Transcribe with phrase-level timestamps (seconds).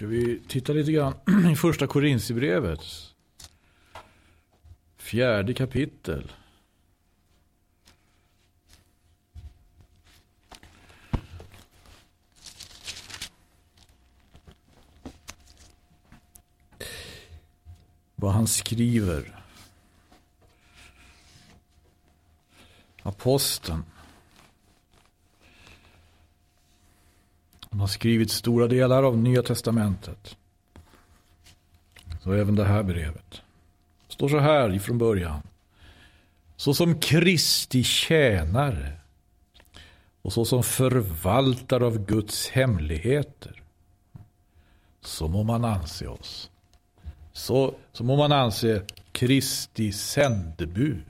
[0.00, 1.14] Ska vi titta lite grann
[1.52, 2.80] i första Korintierbrevet?
[4.96, 6.32] Fjärde kapitel.
[18.14, 19.44] Vad han skriver.
[23.02, 23.84] Aposteln.
[27.80, 30.36] Han har skrivit stora delar av Nya Testamentet.
[32.22, 33.42] Så även det här brevet.
[34.06, 35.42] Det står så här ifrån början.
[36.56, 38.92] Så som Kristi tjänare
[40.22, 43.62] och så som förvaltare av Guds hemligheter.
[45.00, 46.50] Så må man anse oss.
[47.32, 51.04] Så, så må man anse Kristi sändebud.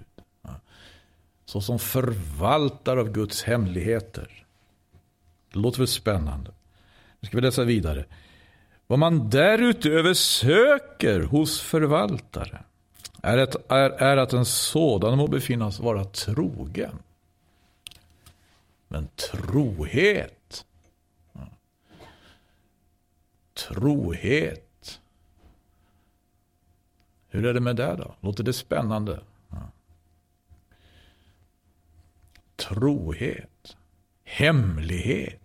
[1.44, 4.44] Så som förvaltare av Guds hemligheter.
[5.52, 6.50] Det låter väl spännande.
[7.20, 8.04] Nu ska vi läsa vidare.
[8.86, 12.64] Vad man därutöver söker hos förvaltare
[13.22, 16.98] är, ett, är, är att en sådan må befinnas vara trogen.
[18.88, 20.66] Men trohet.
[23.54, 25.00] Trohet.
[27.28, 28.14] Hur är det med det då?
[28.20, 29.20] Låter det spännande?
[32.56, 33.76] Trohet.
[34.24, 35.40] Hemlighet.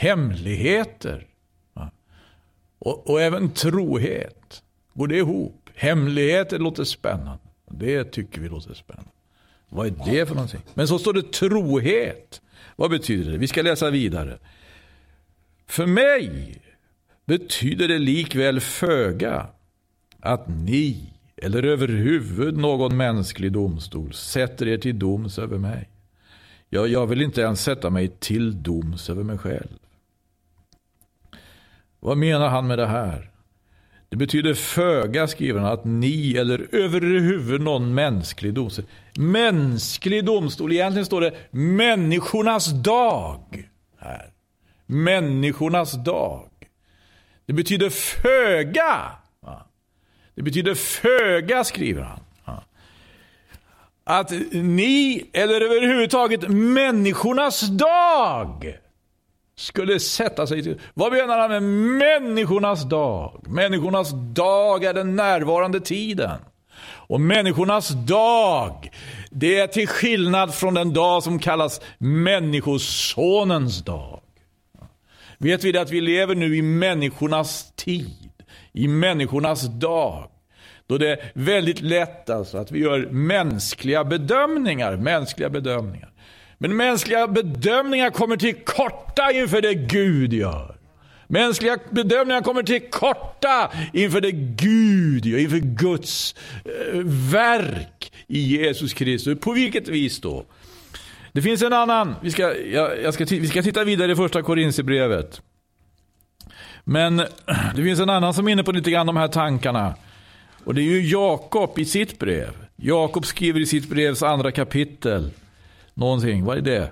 [0.00, 1.26] Hemligheter.
[2.78, 4.62] Och, och även trohet.
[4.94, 5.70] Går det ihop?
[5.74, 7.38] Hemligheter låter spännande.
[7.70, 9.10] Det tycker vi låter spännande.
[9.68, 10.60] Vad är det för någonting?
[10.74, 12.42] Men så står det trohet.
[12.76, 13.38] Vad betyder det?
[13.38, 14.38] Vi ska läsa vidare.
[15.66, 16.56] För mig
[17.24, 19.46] betyder det likväl föga
[20.20, 25.88] att ni eller överhuvud någon mänsklig domstol sätter er till doms över mig.
[26.68, 29.68] Jag, jag vill inte ens sätta mig till doms över mig själv.
[32.00, 33.30] Vad menar han med det här?
[34.08, 38.84] Det betyder föga, skriver han, att ni eller överhuvud någon mänsklig domstol.
[39.18, 43.68] Mänsklig domstol, egentligen står det människornas dag.
[43.98, 44.32] här.
[44.86, 46.50] Människornas dag.
[47.46, 49.10] Det betyder föga.
[50.34, 52.20] Det betyder föga, skriver han.
[54.04, 58.78] Att ni, eller överhuvudtaget människornas dag,
[59.60, 60.80] skulle sätta sig till...
[60.94, 63.44] Vad menar han med människornas dag?
[63.46, 66.38] Människornas dag är den närvarande tiden.
[66.82, 68.90] Och människornas dag,
[69.30, 74.20] det är till skillnad från den dag som kallas människosonens dag.
[75.38, 78.32] Vet vi det att vi lever nu i människornas tid,
[78.72, 80.30] i människornas dag.
[80.86, 86.09] Då det är väldigt lätt alltså att vi gör mänskliga bedömningar, mänskliga bedömningar.
[86.62, 90.76] Men mänskliga bedömningar kommer till korta inför det Gud gör.
[91.26, 96.34] Mänskliga bedömningar kommer till korta inför det Gud gör, inför Guds
[96.64, 96.98] eh,
[97.32, 99.40] verk i Jesus Kristus.
[99.40, 100.44] På vilket vis då?
[101.32, 104.42] Det finns en annan, vi ska, jag, jag ska, vi ska titta vidare i första
[104.42, 105.42] Korinthierbrevet.
[106.84, 107.16] Men
[107.76, 109.94] det finns en annan som är inne på lite grann de här tankarna.
[110.64, 112.52] Och det är ju Jakob i sitt brev.
[112.76, 115.30] Jakob skriver i sitt brevs andra kapitel
[116.00, 116.44] någonting.
[116.44, 116.90] Vad är det?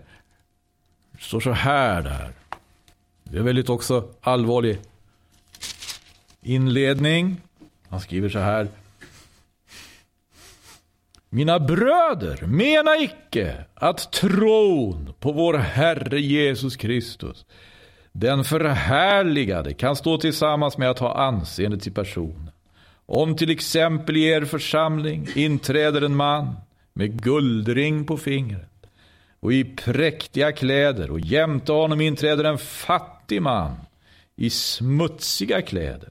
[1.13, 2.33] Det står så här där.
[3.25, 4.79] Det är väldigt också allvarlig
[6.43, 7.41] inledning.
[7.89, 8.69] Han skriver så här.
[11.31, 17.47] Mina bröder, mena icke att tron på vår Herre Jesus Kristus,
[18.13, 22.51] den förhärligade, kan stå tillsammans med att ha anseende till personen.
[23.07, 26.57] Om till exempel i er församling inträder en man
[26.93, 28.78] med guldring på fingret
[29.41, 33.77] och i präktiga kläder och jämte honom inträder en fattig man
[34.37, 36.09] i smutsiga kläder.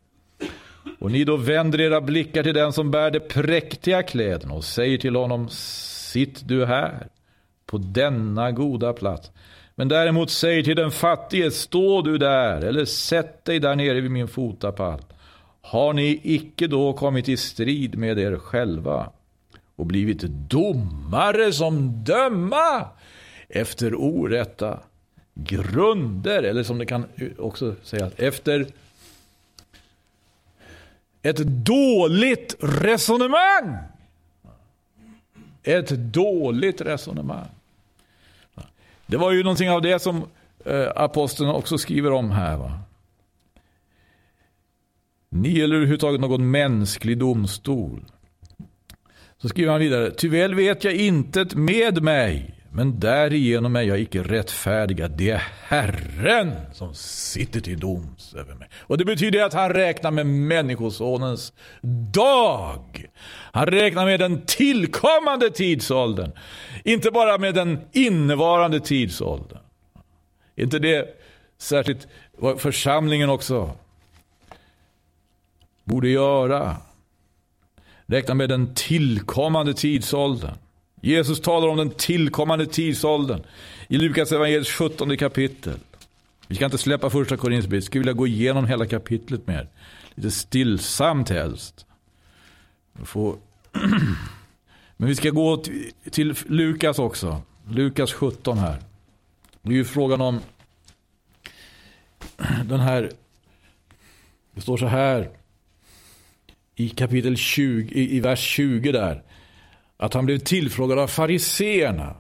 [1.00, 4.98] Och ni då vänder era blickar till den som bär de präktiga kläderna och säger
[4.98, 7.08] till honom Sitt du här
[7.66, 9.32] på denna goda plats.
[9.76, 14.12] Men däremot säger till den fattige Stå du där eller sätt dig där nere vid
[14.12, 15.02] min fotapall.
[15.62, 19.12] Har ni icke då kommit i strid med er själva
[19.76, 22.88] och blivit domare som döma
[23.50, 24.80] efter orätta
[25.34, 27.06] grunder, eller som det kan
[27.38, 28.68] också sägas, efter
[31.22, 33.78] ett dåligt resonemang.
[35.64, 37.48] Ett dåligt resonemang.
[39.06, 40.24] Det var ju någonting av det som
[40.66, 42.58] eh, aposteln också skriver om här.
[42.58, 42.80] Va?
[45.30, 48.06] Ni eller överhuvudtaget någon mänsklig domstol.
[49.38, 50.12] Så skriver han vidare.
[50.12, 55.12] Ty väl vet jag intet med mig men därigenom är jag icke rättfärdigad.
[55.12, 58.70] Det är Herren som sitter till doms över mig.
[58.80, 61.54] Och det betyder att han räknar med Människosonens
[62.14, 63.06] dag.
[63.52, 66.32] Han räknar med den tillkommande tidsåldern.
[66.84, 69.60] Inte bara med den innevarande tidsåldern.
[70.56, 71.18] inte det
[71.58, 73.72] särskilt vad församlingen också
[75.84, 76.76] borde göra?
[78.06, 80.58] Räkna med den tillkommande tidsåldern.
[81.02, 83.42] Jesus talar om den tillkommande tidsåldern
[83.88, 85.80] i Lukas evangeliets 17 kapitel.
[86.48, 89.70] Vi ska inte släppa första Korinthierbrevet, skulle vilja gå igenom hela kapitlet mer.
[90.16, 91.86] Lite stillsamt helst.
[94.98, 95.64] Men vi ska gå
[96.12, 97.42] till Lukas också.
[97.70, 98.80] Lukas 17 här.
[99.62, 100.40] Det är ju frågan om
[102.66, 103.12] den här.
[104.54, 105.30] Det står så här.
[106.76, 109.24] I kapitel 20, i vers 20 där.
[109.98, 112.16] Att han blev tillfrågad av fariseerna.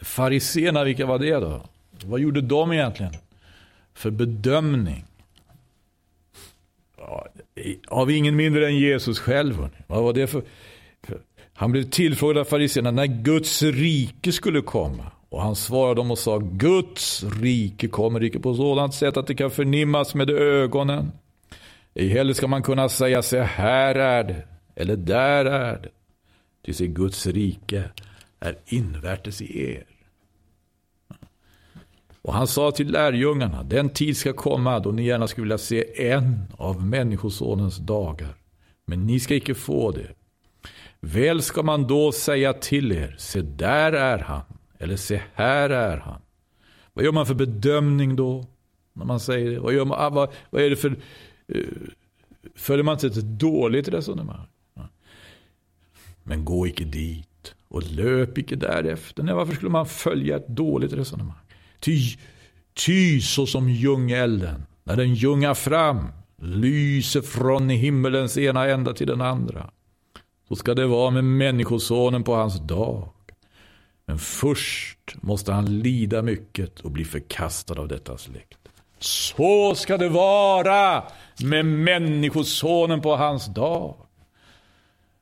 [0.00, 1.62] Fariseerna, vilka var det då?
[2.04, 3.12] Vad gjorde de egentligen?
[3.94, 5.04] För bedömning.
[6.98, 7.26] Ja,
[7.88, 9.68] av ingen mindre än Jesus själv.
[9.86, 10.42] Vad var det för?
[11.54, 15.10] Han blev tillfrågad av fariséerna när Guds rike skulle komma.
[15.28, 19.34] Och han svarade dem och sa Guds rike kommer icke på sådant sätt att det
[19.34, 21.12] kan förnimmas med ögonen.
[21.94, 24.42] Ej heller ska man kunna säga sig här är det
[24.74, 25.88] eller där är det.
[26.62, 27.90] Ty se Guds rike
[28.40, 29.86] är invärtes i er.
[32.22, 36.10] Och han sa till lärjungarna, den tid ska komma då ni gärna skulle vilja se
[36.10, 38.34] en av Människosonens dagar.
[38.84, 40.14] Men ni ska icke få det.
[41.00, 44.42] Väl ska man då säga till er, se där är han,
[44.78, 46.20] eller se här är han.
[46.92, 48.46] Vad gör man för bedömning då?
[48.92, 49.60] När man säger det?
[49.60, 50.88] Vad, gör man, ah, vad, vad är det för...
[51.54, 51.64] Uh,
[52.54, 54.46] följer man inte ett dåligt resonemang?
[56.30, 59.22] Men gå icke dit och löp icke därefter.
[59.22, 61.36] Nej, varför skulle man följa ett dåligt resonemang?
[61.80, 61.98] Ty,
[62.86, 66.08] ty så som ljungelden, när den ljungar fram,
[66.42, 69.70] lyser från himmelens ena ända till den andra.
[70.48, 73.08] Så ska det vara med Människosonen på hans dag.
[74.06, 78.58] Men först måste han lida mycket och bli förkastad av detta släkt.
[78.98, 81.04] Så ska det vara
[81.42, 83.94] med Människosonen på hans dag.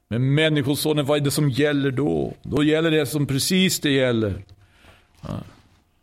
[0.08, 2.34] Men Människosonen, vad är det som gäller då?
[2.42, 4.44] Då gäller det som precis det gäller.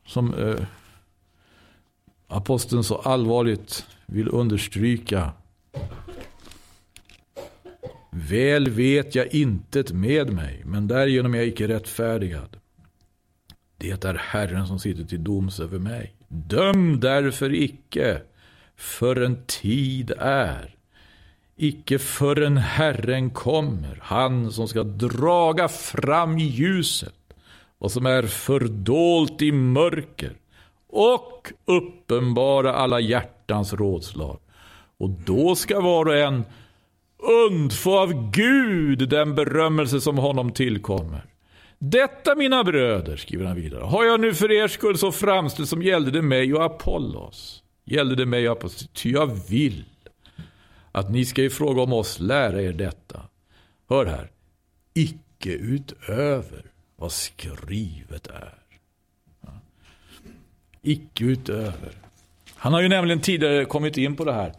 [0.06, 0.66] Som eh,
[2.28, 5.32] aposteln så allvarligt vill understryka.
[8.12, 12.58] Väl vet jag intet med mig, men därigenom är jag icke rättfärdigad.
[13.78, 16.14] Det är Herren som sitter till doms över mig.
[16.28, 18.22] Döm därför icke,
[18.76, 20.75] förrän tid är.
[21.58, 27.14] Icke förrän Herren kommer, han som ska draga fram i ljuset
[27.78, 30.34] vad som är fördolt i mörker
[30.90, 34.40] och uppenbara alla hjärtans rådslag.
[34.98, 36.46] Och då ska var och en
[37.50, 41.26] undfå av Gud den berömmelse som honom tillkommer.
[41.80, 45.82] Detta mina bröder, skriver han vidare, har jag nu för er skull så framställt som
[45.82, 47.64] gällde det mig och Apollos.
[47.86, 49.84] Gällde det mig och Apollos, ty jag vill
[50.96, 53.22] att ni ska i fråga om oss lära er detta.
[53.90, 54.32] Hör här,
[54.94, 56.64] icke utöver
[56.96, 58.54] vad skrivet är.
[60.82, 61.92] Icke utöver.
[62.56, 64.54] Han har ju nämligen tidigare kommit in på det här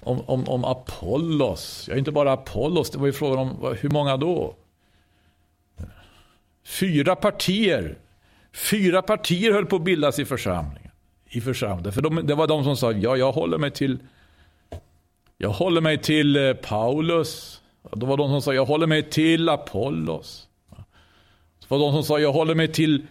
[0.00, 1.88] om, om, om Apollos.
[1.88, 4.54] Ja, inte bara Apollos, det var ju frågan om hur många då?
[6.64, 7.98] Fyra partier.
[8.52, 10.92] Fyra partier höll på att bildas i församlingen.
[11.28, 11.92] I församlingen.
[11.92, 13.98] För de, det var de som sa, ja, jag håller mig till
[15.42, 17.62] jag håller mig till eh, Paulus.
[17.92, 20.48] Det var de som sa, jag håller mig till Apollos.
[21.60, 23.06] Det var de som sa, jag håller mig till,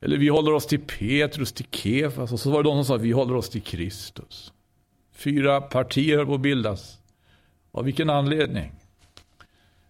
[0.00, 2.32] eller vi håller oss till Petrus, till Kefas.
[2.32, 4.52] Och så var det de som sa, vi håller oss till Kristus.
[5.14, 6.98] Fyra partier höll på att bildas.
[7.72, 8.72] Av vilken anledning?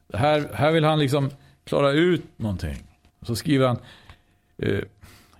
[0.08, 1.30] Det här, här vill han liksom
[1.64, 2.76] klara ut någonting.
[3.22, 3.78] Så skriver han,
[4.58, 4.80] eh,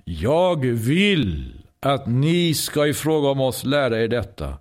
[0.05, 4.59] jag vill att ni ska i fråga om oss lära er detta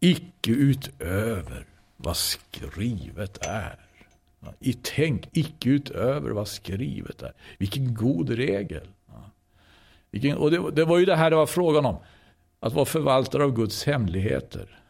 [0.00, 1.66] icke utöver
[1.96, 3.78] vad skrivet är.
[4.58, 7.32] I tänk icke utöver vad skrivet är.
[7.58, 8.88] Vilken god regel.
[10.10, 11.96] Vilken, och det, det, var ju det här det var frågan om.
[12.60, 14.80] Att vara förvaltare av Guds hemligheter.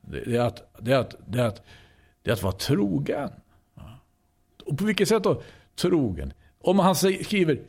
[0.00, 1.62] Det, det, är, att, det, är, att, det, är, att,
[2.22, 3.30] det är att vara trogen.
[4.64, 5.42] Och på vilket sätt då?
[5.74, 6.32] Trogen.
[6.58, 7.60] Om han skriver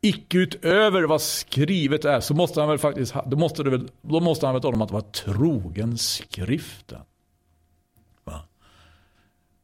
[0.00, 4.20] icke utöver vad skrivet är så måste han väl faktiskt, då måste, det väl, då
[4.20, 7.00] måste han väl tala om att vara trogen skriften.
[8.24, 8.40] Va?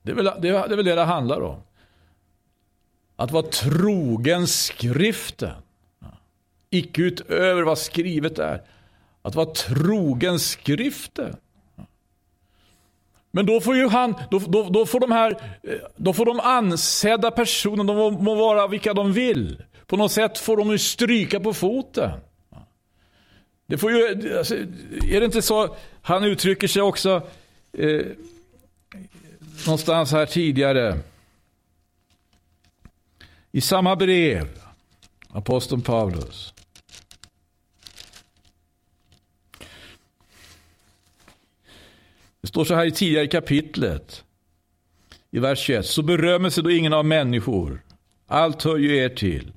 [0.03, 1.61] Det, är väl, det, är, det är väl det det handlar om.
[3.17, 5.55] Att vara trogen skriften.
[6.71, 8.63] Icke utöver vad skrivet är.
[9.23, 11.37] Att vara trogen skriften.
[13.31, 15.31] Men då får ju han, då, då, då, får de här,
[15.63, 19.63] eh, då får de ansedda personerna, de må vara vilka de vill.
[19.93, 22.21] På något sätt får de ju stryka på foten.
[23.67, 24.55] Det får ju, alltså,
[25.05, 27.29] är det inte så, han uttrycker sig också
[27.73, 28.07] eh,
[29.67, 30.99] någonstans här tidigare.
[33.51, 34.49] I samma brev,
[35.29, 36.55] aposteln Paulus.
[42.41, 44.25] Det står så här i tidigare kapitlet.
[45.31, 45.87] I vers 21.
[45.87, 47.83] Så berömmer sig då ingen av människor.
[48.27, 49.53] Allt hör ju er till.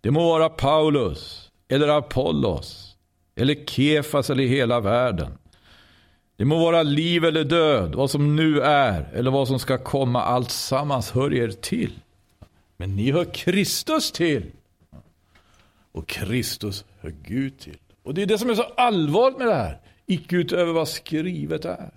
[0.00, 2.96] Det må vara Paulus eller Apollos
[3.34, 5.38] eller Kefas eller hela världen.
[6.36, 10.22] Det må vara liv eller död, vad som nu är eller vad som ska komma,
[10.22, 11.92] allt sammans hör er till.
[12.76, 14.50] Men ni hör Kristus till.
[15.92, 17.78] Och Kristus hör Gud till.
[18.02, 19.80] Och det är det som är så allvarligt med det här.
[20.06, 21.90] Icke utöver vad skrivet är.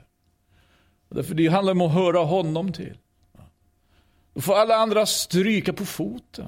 [1.10, 2.98] Därför det handlar om att höra honom till.
[4.34, 6.48] Då får alla andra stryka på foten.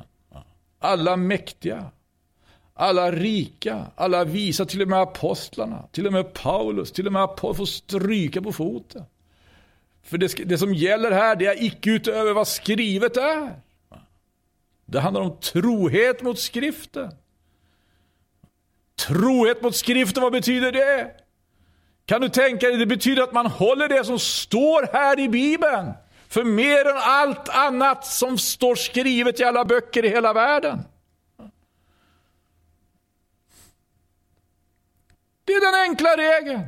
[0.86, 1.86] Alla mäktiga.
[2.74, 7.24] Alla rika, alla visa, till och med apostlarna, till och med Paulus, till och med
[7.24, 9.04] apostlarna får stryka på foten.
[10.04, 13.60] För det, det som gäller här, det är icke utöver vad skrivet är.
[14.86, 17.12] Det handlar om trohet mot skriften.
[18.96, 21.12] Trohet mot skriften, vad betyder det?
[22.06, 25.94] Kan du tänka dig, det betyder att man håller det som står här i Bibeln.
[26.27, 30.79] För mer än allt annat som står skrivet i alla böcker i hela världen.
[35.46, 36.62] Det är den enkla regeln.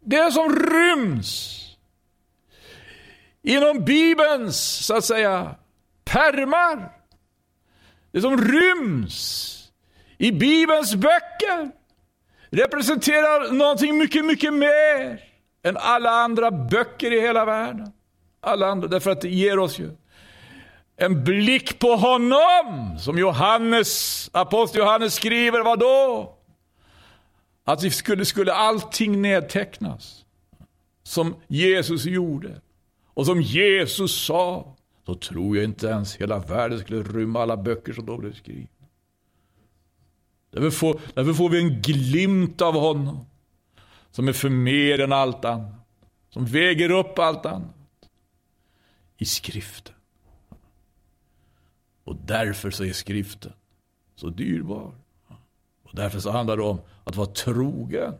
[0.00, 1.60] Det som ryms
[3.42, 5.54] inom Bibelns, så att säga,
[6.04, 6.92] permar.
[8.10, 9.50] Det som ryms
[10.18, 11.70] i Bibelns böcker
[12.50, 15.20] representerar någonting mycket, mycket mer
[15.62, 17.92] än alla andra böcker i hela världen.
[18.44, 19.90] Alla andra, därför att det ger oss ju
[20.96, 26.34] en blick på honom, som Johannes, apostel Johannes skriver, vad då?
[27.64, 30.24] Att vi skulle, skulle allting nedtecknas.
[31.02, 32.60] Som Jesus gjorde.
[33.14, 34.76] Och som Jesus sa.
[35.06, 38.68] Så tror jag inte ens hela världen skulle rymma alla böcker som då blev skrivna.
[40.50, 43.26] Därför får, därför får vi en glimt av honom.
[44.10, 45.74] Som är för mer än allt annat.
[46.30, 47.83] Som väger upp allt annat.
[49.18, 49.94] I skriften.
[52.04, 53.52] Och därför så är skriften
[54.14, 54.94] så dyrbar.
[55.82, 58.14] Och därför så handlar det om att vara trogen.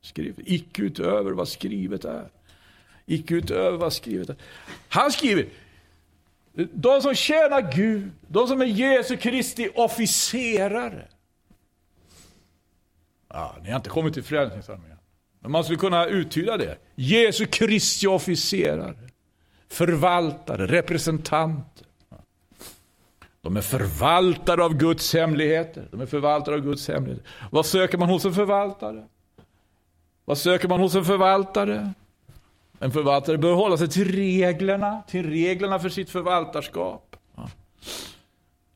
[0.00, 0.44] skriften.
[0.48, 2.30] Icke utöver vad skrivet är.
[3.06, 4.36] Icke utöver vad skrivet är.
[4.88, 5.48] Han skriver,
[6.72, 11.08] de som tjänar Gud, de som är Jesu Kristi officerare.
[13.28, 14.96] Ja, ni har inte kommit till Frälsningsarmén.
[15.40, 16.78] Men man skulle kunna uttyda det.
[16.94, 19.09] Jesu Kristi officerare.
[19.70, 21.86] Förvaltare, representanter.
[23.40, 25.88] De är förvaltare av Guds hemligheter.
[25.90, 27.26] De är förvaltare av Guds hemligheter.
[27.50, 29.06] Vad söker man hos en förvaltare?
[30.24, 31.92] Vad söker man hos en förvaltare?
[32.78, 37.16] En förvaltare bör hålla sig till reglerna, till reglerna för sitt förvaltarskap.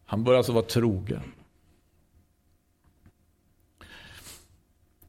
[0.05, 1.33] Han bör alltså vara trogen.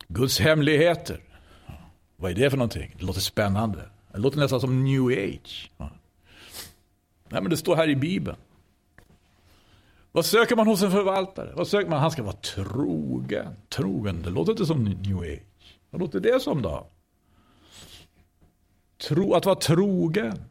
[0.08, 1.20] Guds hemligheter.
[2.16, 2.96] Vad är det för någonting?
[3.00, 3.90] Det låter spännande.
[4.16, 5.72] Det låter nästan som new age.
[7.30, 8.38] Nej, men det står här i Bibeln.
[10.12, 11.54] Vad söker man hos en förvaltare?
[11.56, 12.00] Vad söker man?
[12.00, 13.56] Han ska vara trogen.
[13.70, 15.80] Trogen, det låter inte som new age.
[15.90, 16.88] Vad låter det som då?
[19.08, 20.44] Tro, att vara trogen.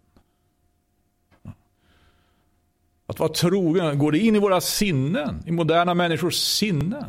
[3.06, 5.42] Att vara trogen, går det in i våra sinnen?
[5.46, 7.04] I moderna människors sinnen?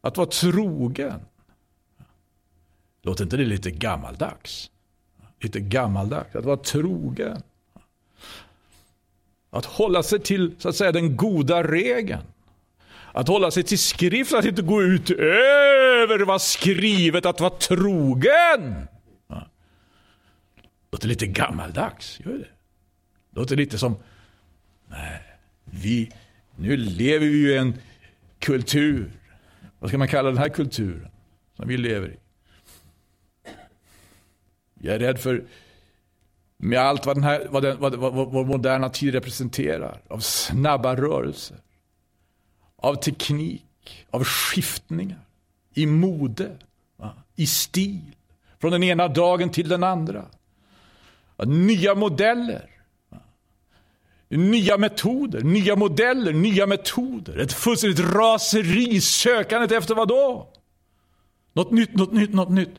[0.00, 1.20] Att vara trogen.
[3.02, 4.70] Låter inte det lite gammaldags?
[5.40, 7.42] Lite gammaldags, att vara trogen.
[9.50, 12.22] Att hålla sig till så att säga, den goda regeln.
[13.12, 18.86] Att hålla sig till skriften, att inte gå ut över vad skrivet, att vara trogen.
[19.28, 19.48] Ja.
[20.92, 22.48] Låter lite gammaldags, gör det?
[23.30, 23.96] Låter lite som,
[24.88, 25.22] nej,
[25.64, 26.12] vi,
[26.56, 27.74] nu lever vi ju i en
[28.38, 29.10] kultur.
[29.78, 31.08] Vad ska man kalla den här kulturen
[31.56, 32.16] som vi lever i?
[34.80, 35.44] Jag är rädd för
[36.56, 40.02] med allt vad, den här, vad, den, vad, vad, vad vår moderna tid representerar.
[40.08, 41.56] Av snabba rörelser.
[42.76, 44.06] Av teknik.
[44.10, 45.20] Av skiftningar.
[45.74, 46.56] I mode.
[46.96, 47.12] Va?
[47.36, 48.16] I stil.
[48.60, 50.24] Från den ena dagen till den andra.
[51.46, 52.70] Nya modeller.
[54.28, 57.38] Nya metoder, nya modeller, nya metoder.
[57.38, 60.48] Ett fullständigt raseri, sökandet efter vad då?
[61.52, 62.74] Något nytt, något nytt, något nytt.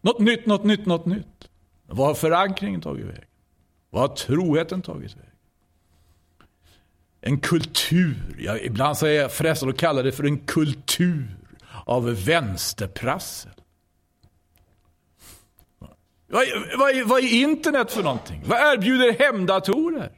[0.00, 1.26] Något nytt, något nytt, något nytt.
[1.92, 3.24] Vad har förankringen tagit vägen?
[3.90, 5.28] Vad har troheten tagit vägen?
[7.20, 11.36] En kultur, jag, ibland så är jag frestad att kalla det för en kultur
[11.84, 13.52] av vänsterprassel.
[16.26, 16.46] Vad,
[16.78, 18.42] vad, vad är internet för någonting?
[18.46, 20.12] Vad erbjuder hemdatorer?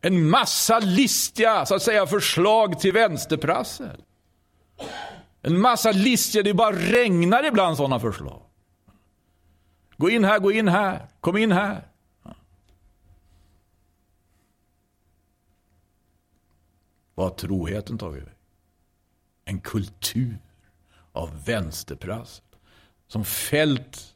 [0.00, 4.02] En massa listiga så att säga, förslag till vänsterprassel.
[5.42, 8.45] En massa listiga, det bara regnar ibland sådana förslag.
[9.96, 11.88] Gå in här, gå in här, kom in här.
[17.14, 18.34] Vad har troheten tagit väg?
[19.44, 20.38] En kultur
[21.12, 22.44] av vänsterprassel
[23.06, 24.14] som fällt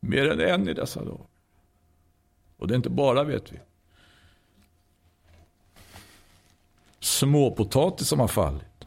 [0.00, 1.26] mer än en i dessa dagar.
[2.56, 3.60] Och det är inte bara, vet vi,
[7.00, 8.86] småpotatis som har fallit.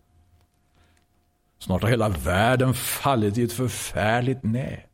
[1.59, 4.86] Snart har hela världen fallit i ett förfärligt nät.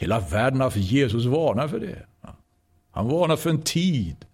[0.00, 2.06] Hela världen har för Jesus varnar för det.
[2.90, 4.26] Han varnar för en tid.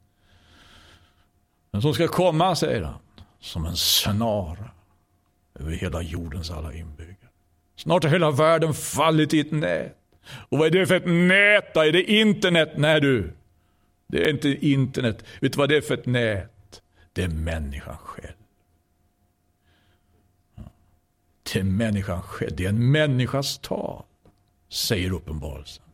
[1.71, 2.99] Den som ska komma, säger han,
[3.41, 4.71] som en snara
[5.55, 7.17] över hela jordens alla inbyggare.
[7.77, 9.97] Snart har hela världen fallit i ett nät.
[10.49, 11.81] Och vad är det för ett nät då?
[11.81, 12.73] Är det internet?
[12.77, 13.33] Nej du.
[14.07, 15.25] Det är inte internet.
[15.41, 16.83] Vet du vad det är för ett nät?
[17.13, 18.37] Det är människan själv.
[21.53, 22.57] Det är människan själv.
[22.57, 24.05] Det är en människas tal.
[24.75, 25.85] Säger uppenbarelsen.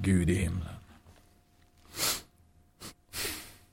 [0.00, 0.68] Gud i himlen.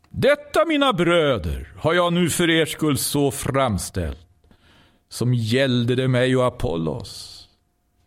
[0.10, 4.28] Detta mina bröder har jag nu för er skull så framställt
[5.10, 7.50] som gällde det mig och Apollos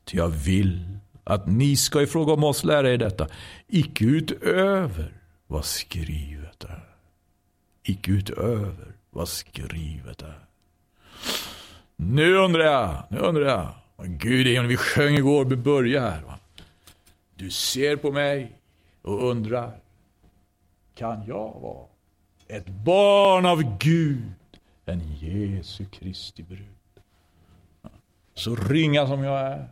[0.04, 3.28] Ty jag vill att ni ska i fråga om oss lära er detta,
[3.68, 5.12] icke utöver
[5.46, 6.88] vad skrivet är.
[7.82, 10.46] Icke utöver vad skrivet är.
[11.96, 13.74] Nu undrar jag, nu undrar jag.
[13.98, 16.22] Gud, vi sjöng igår, vi börjar här.
[16.22, 16.38] Va?
[17.34, 18.58] Du ser på mig
[19.02, 19.80] och undrar,
[20.94, 21.86] kan jag vara
[22.48, 24.32] ett barn av Gud,
[24.84, 26.66] en Jesu Kristi brud?
[28.34, 29.68] Så ringa som jag är,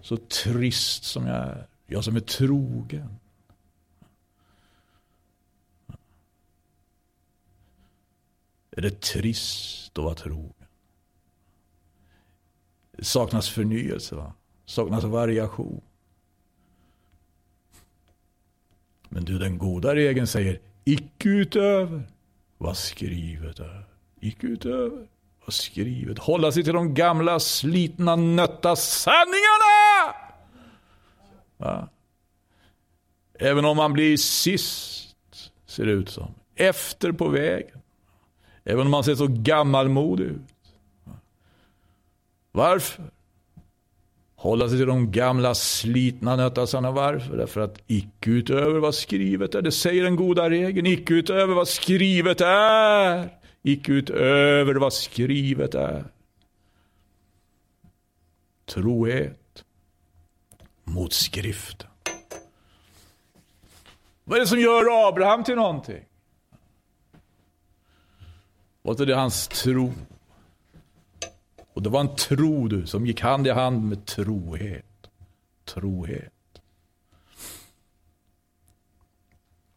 [0.00, 1.66] så trist som jag är.
[1.86, 3.16] Jag som är trogen.
[8.70, 10.59] Är det trist att vara trogen?
[13.00, 14.32] Det saknas förnyelse, va?
[14.66, 15.80] saknas variation.
[19.08, 22.02] Men du, den goda regeln säger icke utöver
[22.58, 23.84] vad skrivet är.
[24.20, 25.08] Icke utöver
[25.44, 26.18] vad skrivet.
[26.18, 30.14] Hålla sig till de gamla slitna nötta sanningarna!
[31.56, 31.88] Va?
[33.34, 35.16] Även om man blir sist,
[35.66, 36.34] ser det ut som.
[36.54, 37.80] Efter på vägen.
[38.64, 40.49] Även om man ser så gammalmodig ut.
[42.52, 43.04] Varför?
[44.36, 46.90] Hålla sig till de gamla slitna nöttasarna.
[46.90, 47.36] Varför?
[47.36, 49.62] Därför att icke utöver vad skrivet är.
[49.62, 50.86] Det säger den goda regeln.
[50.86, 53.28] Icke utöver vad skrivet är.
[53.62, 56.04] Icke utöver vad skrivet är.
[58.66, 59.64] Trohet
[60.84, 61.88] mot skriften.
[64.24, 66.04] Vad är det som gör Abraham till någonting?
[68.82, 69.92] Vad är det hans tro?
[71.80, 75.10] Och det var en tro du, som gick hand i hand med trohet.
[75.64, 76.32] Trohet.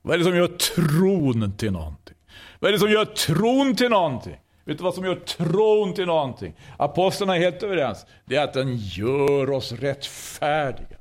[0.02, 2.16] Vad är det som gör tron till någonting?
[2.60, 4.38] Vad är det som gör tron till någonting?
[4.63, 6.56] Vet du vad som gör tron till någonting?
[6.78, 8.06] Apostlarna är helt överens.
[8.26, 10.98] Det är att den gör oss rättfärdiga.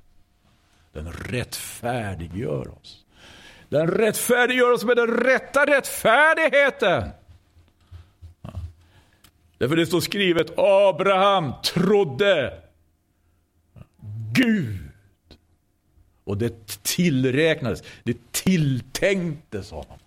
[0.93, 3.05] Den rättfärdiggör oss.
[3.69, 7.11] Den rättfärdiggör oss med den rätta rättfärdigheten.
[9.63, 12.61] Därför det står skrivet, Abraham trodde
[14.33, 14.79] Gud.
[16.25, 19.99] Och det tillräknades, det tilltänktes honom.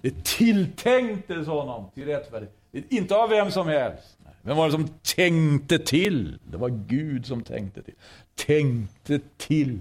[0.00, 2.54] Det tilltänktes honom till rättfärdighet.
[2.88, 4.18] Inte av vem som helst.
[4.42, 6.38] Vem var det som tänkte till?
[6.50, 7.94] Det var Gud som tänkte till.
[8.34, 9.78] Tänkte till.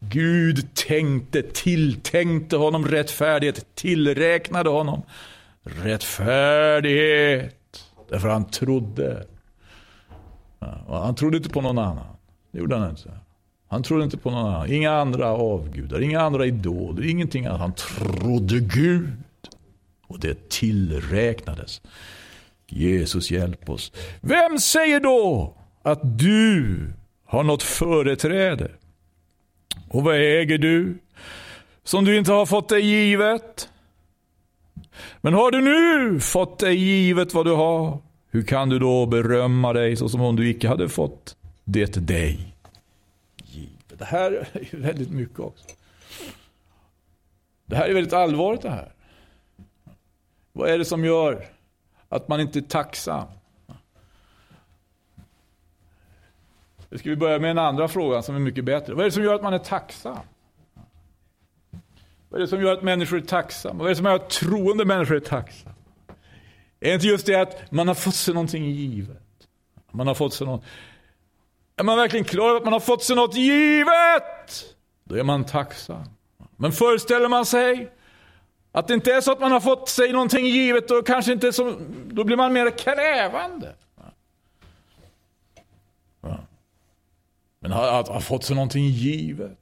[0.00, 5.02] Gud tänkte, tilltänkte honom rättfärdighet, tillräknade honom
[5.62, 7.59] rättfärdighet.
[8.10, 9.26] Därför han trodde.
[10.88, 12.16] Han trodde inte på någon annan.
[12.52, 13.10] Det gjorde han inte.
[13.68, 14.72] Han trodde inte på någon annan.
[14.72, 17.60] Inga andra avgudar, inga andra idoler, ingenting annat.
[17.60, 19.18] Han trodde Gud.
[20.06, 21.80] Och det tillräknades.
[22.66, 23.92] Jesus hjälp oss.
[24.20, 26.92] Vem säger då att du
[27.24, 28.70] har något företräde?
[29.88, 30.98] Och vad äger du?
[31.90, 33.68] som du inte har fått dig givet.
[35.20, 37.98] Men har du nu fått dig givet vad du har,
[38.30, 42.54] hur kan du då berömma dig så som om du icke hade fått det dig
[43.44, 43.98] givet?
[43.98, 45.64] Det här är väldigt mycket också.
[47.66, 48.92] Det här är väldigt allvarligt det här.
[50.52, 51.46] Vad är det som gör
[52.08, 53.26] att man inte är tacksam?
[56.88, 58.94] Nu ska vi börja med en andra frågan som är mycket bättre.
[58.94, 60.18] Vad är det som gör att man är tacksam?
[62.30, 63.78] Vad är det som gör att människor är tacksamma?
[63.78, 65.74] Vad är det som gör att troende människor är tacksamma?
[66.80, 69.48] Är det inte just det att man har fått sig någonting givet?
[69.92, 70.64] Man har fått sig något.
[71.76, 74.76] Är man verkligen klar över att man har fått sig något givet?
[75.04, 76.04] Då är man tacksam.
[76.56, 77.92] Men föreställer man sig
[78.72, 81.52] att det inte är så att man har fått sig någonting givet, då, kanske inte
[81.52, 83.74] så, då blir man mer krävande.
[87.60, 89.58] Men att ha fått sig någonting givet.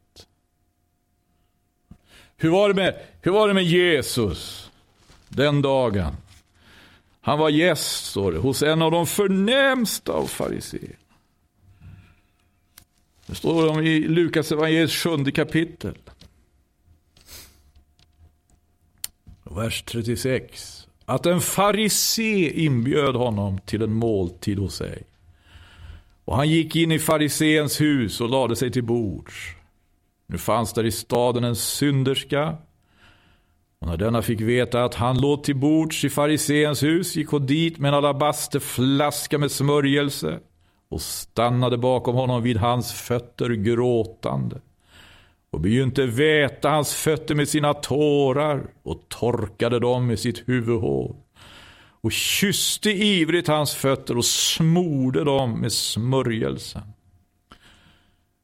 [2.40, 4.70] Hur var, det med, hur var det med Jesus
[5.28, 6.16] den dagen?
[7.20, 10.94] Han var gäst, står det, hos en av de förnämsta av fariséerna.
[13.26, 15.98] Det står om i Lukas evangeliets sjunde kapitel.
[19.44, 20.86] Vers 36.
[21.04, 25.02] Att en farisé inbjöd honom till en måltid hos sig.
[26.24, 29.57] Och han gick in i fariséns hus och lade sig till bords.
[30.28, 32.56] Nu fanns där i staden en synderska.
[33.80, 37.46] Och när denna fick veta att han låg till bords i fariséns hus gick hon
[37.46, 40.38] dit med en alabasterflaska med smörjelse
[40.90, 44.60] och stannade bakom honom vid hans fötter gråtande
[45.50, 51.16] och begynte väta hans fötter med sina tårar och torkade dem med sitt huvudhår
[52.00, 56.82] och kysste ivrigt hans fötter och smorde dem med smörjelsen.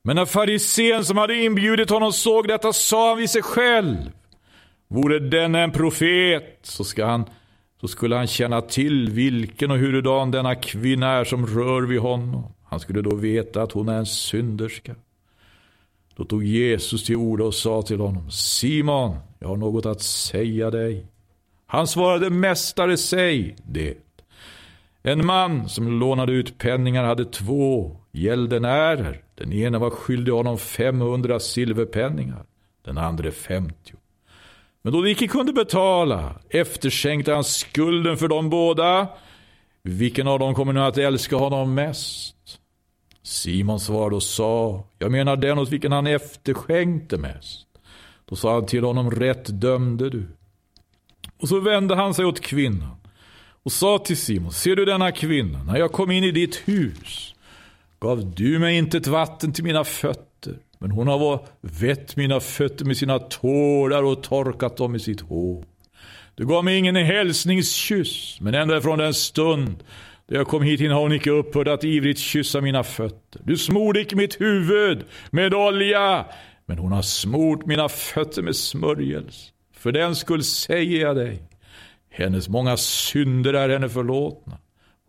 [0.06, 3.96] Men när farisén som hade inbjudit honom såg detta sa han vid sig själv.
[4.88, 7.24] Vore denne en profet så, ska han,
[7.80, 12.52] så skulle han känna till vilken och hurudan denna kvinna är som rör vid honom.
[12.64, 14.94] Han skulle då veta att hon är en synderska.
[16.16, 20.70] Då tog Jesus till orda och sa till honom, Simon, jag har något att säga
[20.70, 21.06] dig.
[21.66, 23.94] Han svarade, Mästare, säg det.
[25.02, 29.23] En man som lånade ut penningar hade två gäldenärer.
[29.34, 32.44] Den ene var skyldig honom 500 silverpenningar,
[32.84, 33.94] den andra 50.
[34.82, 39.08] Men då de icke kunde betala efterskänkte han skulden för de båda.
[39.82, 42.36] Vilken av dem kommer nu att älska honom mest?
[43.22, 47.66] Simon svarade och sa, jag menar den hos vilken han efterskänkte mest.
[48.24, 50.26] Då sa han till honom, rätt dömde du.
[51.40, 52.96] Och så vände han sig åt kvinnan
[53.62, 55.62] och sa till Simon, ser du denna kvinna?
[55.62, 57.33] När jag kom in i ditt hus
[58.04, 62.84] gav du mig inte ett vatten till mina fötter, men hon har vett mina fötter
[62.84, 65.64] med sina tårar och torkat dem med sitt hår.
[66.34, 69.84] Du gav mig ingen hälsningskyss, men ända från den stund
[70.26, 73.40] då jag kom hit in har hon icke upphört att ivrigt kyssa mina fötter.
[73.44, 76.26] Du smorde icke mitt huvud med olja,
[76.66, 79.50] men hon har smort mina fötter med smörjelse.
[79.76, 81.42] För den skull säger jag dig,
[82.10, 84.58] hennes många synder är henne förlåtna.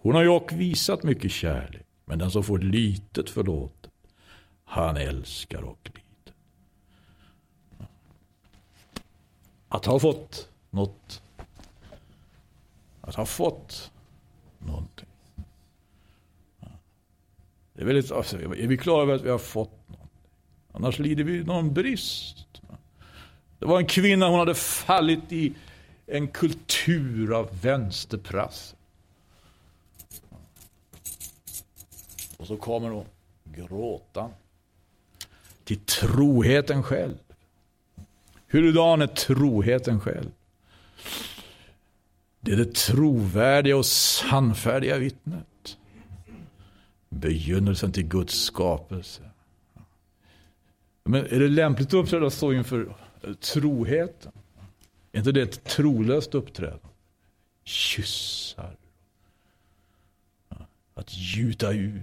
[0.01, 3.91] Hon har ju också visat mycket kärlek, men den som får litet förlåtet,
[4.63, 6.33] han älskar och lider.
[9.67, 11.21] Att ha fått något,
[13.01, 13.91] att ha fått
[14.59, 15.07] någonting.
[17.73, 20.19] Det är, väldigt, alltså, är vi klara över att vi har fått någonting?
[20.71, 22.61] Annars lider vi någon brist.
[23.59, 25.53] Det var en kvinna, hon hade fallit i
[26.05, 28.74] en kultur av vänsterprassel.
[32.37, 33.05] Och så kommer då
[33.43, 34.31] gråtan
[35.63, 37.17] till troheten själv.
[38.47, 40.31] Hurudan är troheten själv?
[42.39, 45.77] Det är det trovärdiga och sannfärdiga vittnet.
[47.09, 49.21] Begynnelsen till Guds skapelse.
[51.03, 52.95] Men är det lämpligt att uppträda så inför
[53.39, 54.31] troheten?
[55.11, 56.87] Är inte det ett trolöst uppträdande?
[57.63, 58.77] Kyssar.
[60.93, 62.01] Att gjuta ut.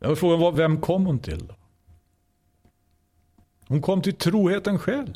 [0.00, 1.46] Jag var fråga, vem kom hon till?
[1.46, 1.54] Då?
[3.68, 5.14] Hon kom till troheten själv.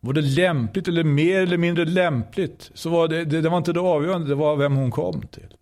[0.00, 3.72] Var det lämpligt eller mer eller mindre lämpligt så var det, det, det var inte
[3.72, 5.56] det avgörande, det var vem hon kom till.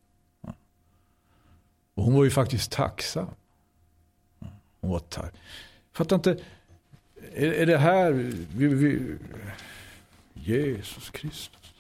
[1.95, 3.29] Och hon var ju faktiskt tacksam.
[4.81, 5.35] Hon var tack.
[5.93, 6.37] Fattar inte,
[7.35, 8.13] är, är det här,
[8.55, 9.17] vi, vi,
[10.35, 11.75] Jesus Kristus.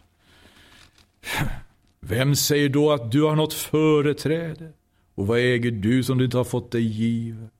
[2.00, 4.72] Vem säger då att du har något företräde?
[5.14, 7.52] Och vad äger du som du inte har fått dig givet?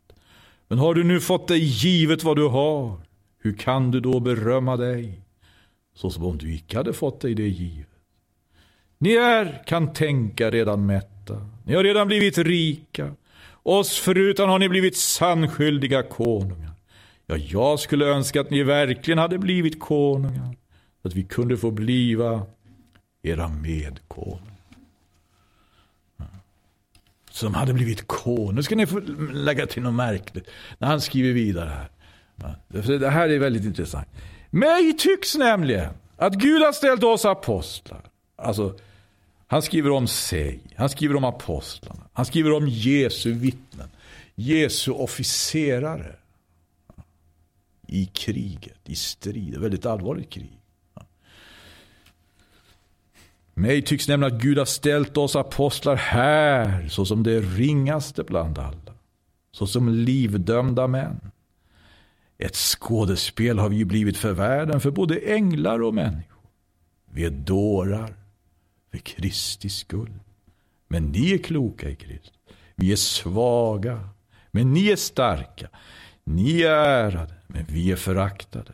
[0.68, 3.00] Men har du nu fått dig givet vad du har,
[3.38, 5.20] hur kan du då berömma dig?
[5.94, 7.88] Så som om du icke hade fått dig det givet.
[8.98, 11.46] Ni är, kan tänka, redan mätta.
[11.64, 13.14] Ni har redan blivit rika.
[13.62, 16.72] Oss förutan har ni blivit sannskyldiga konungar.
[17.26, 20.56] Ja, jag skulle önska att ni verkligen hade blivit konungar.
[21.02, 22.42] Så att vi kunde få bliva
[23.22, 24.44] era medkonungar.
[27.30, 28.54] Som hade blivit konung.
[28.54, 29.00] Nu ska ni få
[29.32, 30.48] lägga till något märkligt.
[30.78, 31.90] När han skriver vidare här.
[32.98, 34.08] Det här är väldigt intressant.
[34.50, 38.02] Mig tycks nämligen att Gud har ställt oss apostlar.
[38.36, 38.78] Alltså,
[39.46, 40.60] han skriver om sig.
[40.76, 42.02] Han skriver om apostlarna.
[42.12, 43.88] Han skriver om Jesu vittnen.
[44.34, 46.16] Jesu officerare.
[47.86, 49.58] I kriget, i strid.
[49.58, 50.59] Väldigt allvarligt krig.
[53.54, 58.94] Mig tycks nämligen att Gud har ställt oss apostlar här såsom det ringaste bland alla.
[59.52, 61.30] Såsom livdömda män.
[62.38, 66.42] Ett skådespel har vi ju blivit för världen, för både änglar och människor.
[67.12, 68.14] Vi är dårar
[68.90, 70.12] för Kristi skull.
[70.88, 72.32] Men ni är kloka i Kristus.
[72.76, 74.08] Vi är svaga,
[74.50, 75.68] men ni är starka.
[76.24, 78.72] Ni är ärade, men vi är föraktade.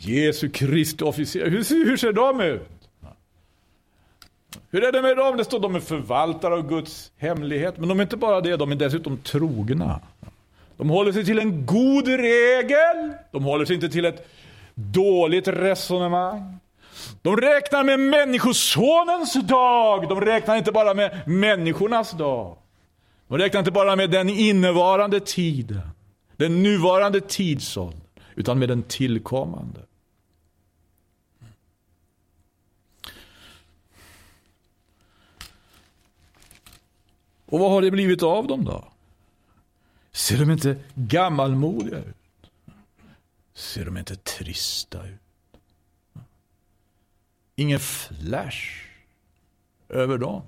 [0.00, 1.50] Jesu Kristi officer.
[1.50, 2.68] Hur, hur ser de ut?
[4.70, 5.36] Hur är det med dem?
[5.36, 7.78] Det står de är förvaltare av Guds hemlighet.
[7.78, 10.00] Men de är inte bara det, de är dessutom trogna.
[10.76, 13.12] De håller sig till en god regel.
[13.32, 14.28] De håller sig inte till ett
[14.74, 16.56] dåligt resonemang.
[17.22, 20.08] De räknar med människosonens dag.
[20.08, 22.56] De räknar inte bara med människornas dag.
[23.28, 25.88] De räknar inte bara med den innevarande tiden,
[26.36, 28.00] den nuvarande tidsåldern,
[28.34, 29.80] utan med den tillkommande.
[37.50, 38.84] Och vad har det blivit av dem då?
[40.12, 42.16] Ser de inte gammalmodiga ut?
[43.54, 45.20] Ser de inte trista ut?
[47.56, 48.86] Ingen flash
[49.88, 50.42] över dem.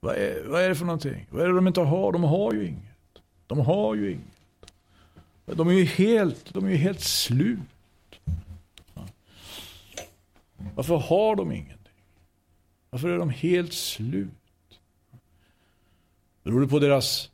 [0.00, 1.26] Vad är, vad är det för någonting?
[1.30, 2.12] Vad är det de inte har?
[2.12, 3.22] De har ju inget.
[3.46, 4.36] De har ju inget.
[5.44, 7.58] De är ju helt, de är ju helt slut.
[10.74, 11.75] Varför har de inget?
[12.90, 14.30] Varför är de helt slut?
[16.42, 17.30] Beror det på deras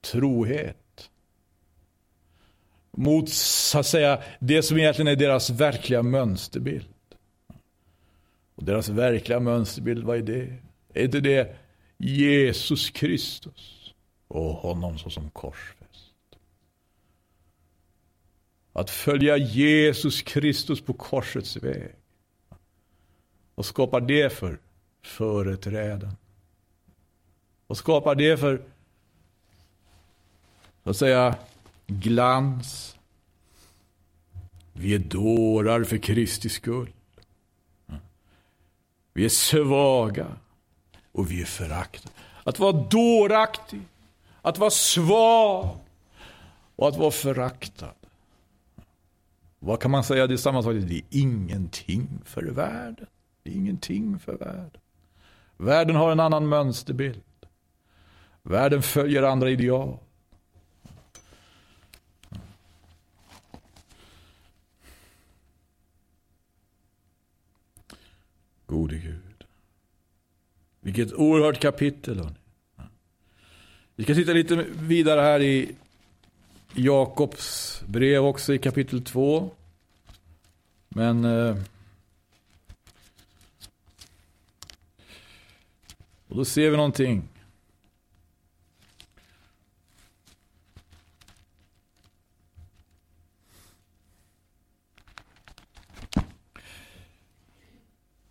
[0.00, 1.10] trohet?
[2.90, 6.86] Mot, så att säga, det som egentligen är deras verkliga mönsterbild.
[8.54, 10.56] Och deras verkliga mönsterbild, vad är det?
[10.94, 11.56] Är inte det
[11.98, 13.94] Jesus Kristus
[14.28, 16.14] och honom såsom korsfäst?
[18.72, 21.99] Att följa Jesus Kristus på korsets väg.
[23.60, 24.58] Vad skapar det för
[25.02, 26.16] företräden?
[27.66, 28.62] Vad skapar det för,
[30.84, 31.34] så att säga,
[31.86, 32.98] glans?
[34.72, 36.92] Vi är dårar för Kristi skull.
[39.12, 40.26] Vi är svaga
[41.12, 42.14] och vi är föraktade.
[42.44, 43.82] Att vara dåraktig,
[44.42, 45.78] att vara svag
[46.76, 47.94] och att vara föraktad.
[49.58, 50.26] Vad kan man säga?
[50.26, 50.74] Det är samma sak.
[50.74, 53.06] Det är ingenting för världen.
[53.42, 54.80] Det är ingenting för världen.
[55.56, 57.22] Världen har en annan mönsterbild.
[58.42, 59.98] Världen följer andra ideal.
[68.66, 69.44] Gode Gud.
[70.80, 72.18] Vilket oerhört kapitel.
[72.18, 72.34] Hörni.
[73.96, 75.76] Vi ska titta lite vidare här i
[76.74, 79.50] Jakobs brev också i kapitel 2.
[80.88, 81.56] Men eh,
[86.30, 87.28] Och då ser vi någonting.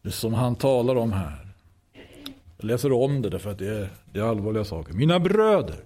[0.02, 1.48] Det som han talar om här.
[2.58, 4.94] Jag läser om det därför att det är, det är allvarliga saker.
[4.94, 5.84] Mina bröder,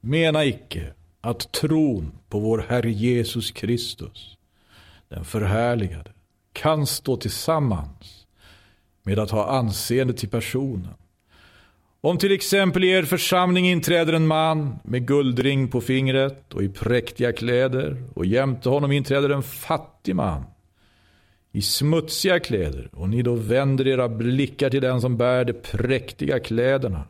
[0.00, 4.38] mena icke att tron på vår Herre Jesus Kristus,
[5.08, 6.12] den förhärligade,
[6.52, 8.26] kan stå tillsammans
[9.02, 10.94] med att ha anseende till personen.
[12.02, 16.68] Om till exempel i er församling inträder en man med guldring på fingret och i
[16.68, 20.44] präktiga kläder och jämte honom inträder en fattig man
[21.52, 26.40] i smutsiga kläder och ni då vänder era blickar till den som bär de präktiga
[26.40, 27.04] kläderna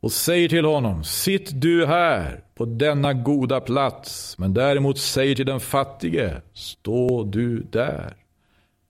[0.00, 5.46] och säger till honom, sitt du här på denna goda plats, men däremot säger till
[5.46, 8.16] den fattige, stå du där.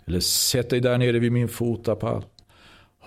[0.06, 2.24] Eller sätt dig där nere vid min fotapall.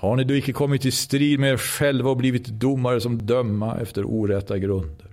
[0.01, 3.79] Har ni då icke kommit i strid med er själva och blivit domare som döma
[3.79, 5.07] efter orätta grunder?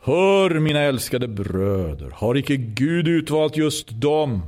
[0.00, 4.42] Hör mina älskade bröder, har icke Gud utvalt just dem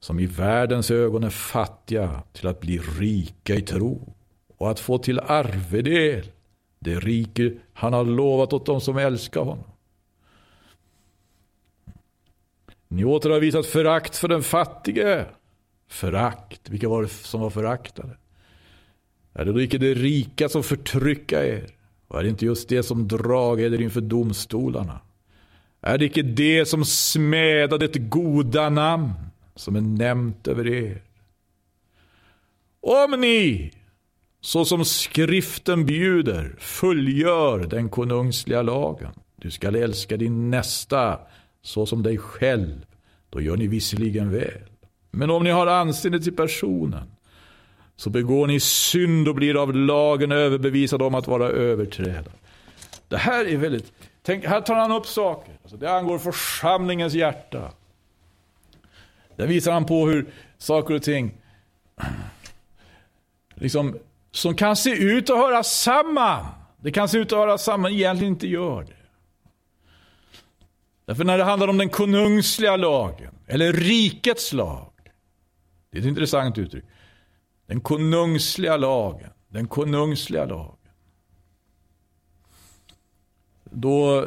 [0.00, 4.12] som i världens ögon är fattiga till att bli rika i tro
[4.56, 6.30] och att få till arvedel
[6.78, 9.64] det rike han har lovat åt dem som älskar honom.
[12.88, 15.26] Ni åter har visat förakt för den fattige.
[15.88, 18.16] Förakt, vilka var det som var föraktade?
[19.32, 21.66] Är det då icke de rika som förtrycka er?
[22.08, 25.00] Och är det inte just det som drar er inför domstolarna?
[25.80, 29.12] Är det icke det som smädade ett goda namn
[29.54, 31.02] som är nämnt över er?
[32.80, 33.72] Om ni,
[34.40, 39.12] så som skriften bjuder, fullgör den konungsliga lagen.
[39.36, 41.20] Du skall älska din nästa
[41.62, 42.86] så som dig själv.
[43.30, 44.62] Då gör ni visserligen väl.
[45.10, 47.10] Men om ni har anseende till personen
[47.96, 52.32] så begår ni synd och blir av lagen överbevisade om att vara överträdare.
[53.08, 53.92] Det här är väldigt...
[54.22, 55.58] Tänk, här tar han upp saker.
[55.62, 57.72] Alltså det angår församlingens hjärta.
[59.36, 60.26] Där visar han på hur
[60.58, 61.34] saker och ting
[63.54, 63.98] liksom,
[64.30, 66.46] som kan se ut att höra samman.
[66.80, 68.92] Det kan se ut att höra samman, egentligen inte gör det.
[71.06, 74.92] Därför när det handlar om den konungsliga lagen, eller rikets lag.
[75.96, 76.84] Det är ett intressant uttryck.
[77.66, 79.30] Den konungsliga lagen.
[79.48, 80.76] Den konungsliga lagen.
[83.64, 84.26] Då,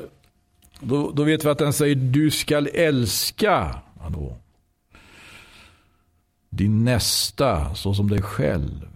[0.79, 4.37] då, då vet vi att den säger du skall älska då,
[6.49, 8.89] din nästa så som dig själv.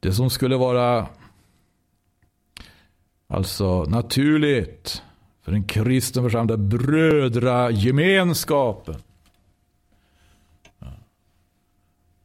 [0.00, 1.08] Det som skulle vara
[3.26, 5.02] alltså naturligt
[5.42, 8.96] för en kristen församling, brödragemenskapen.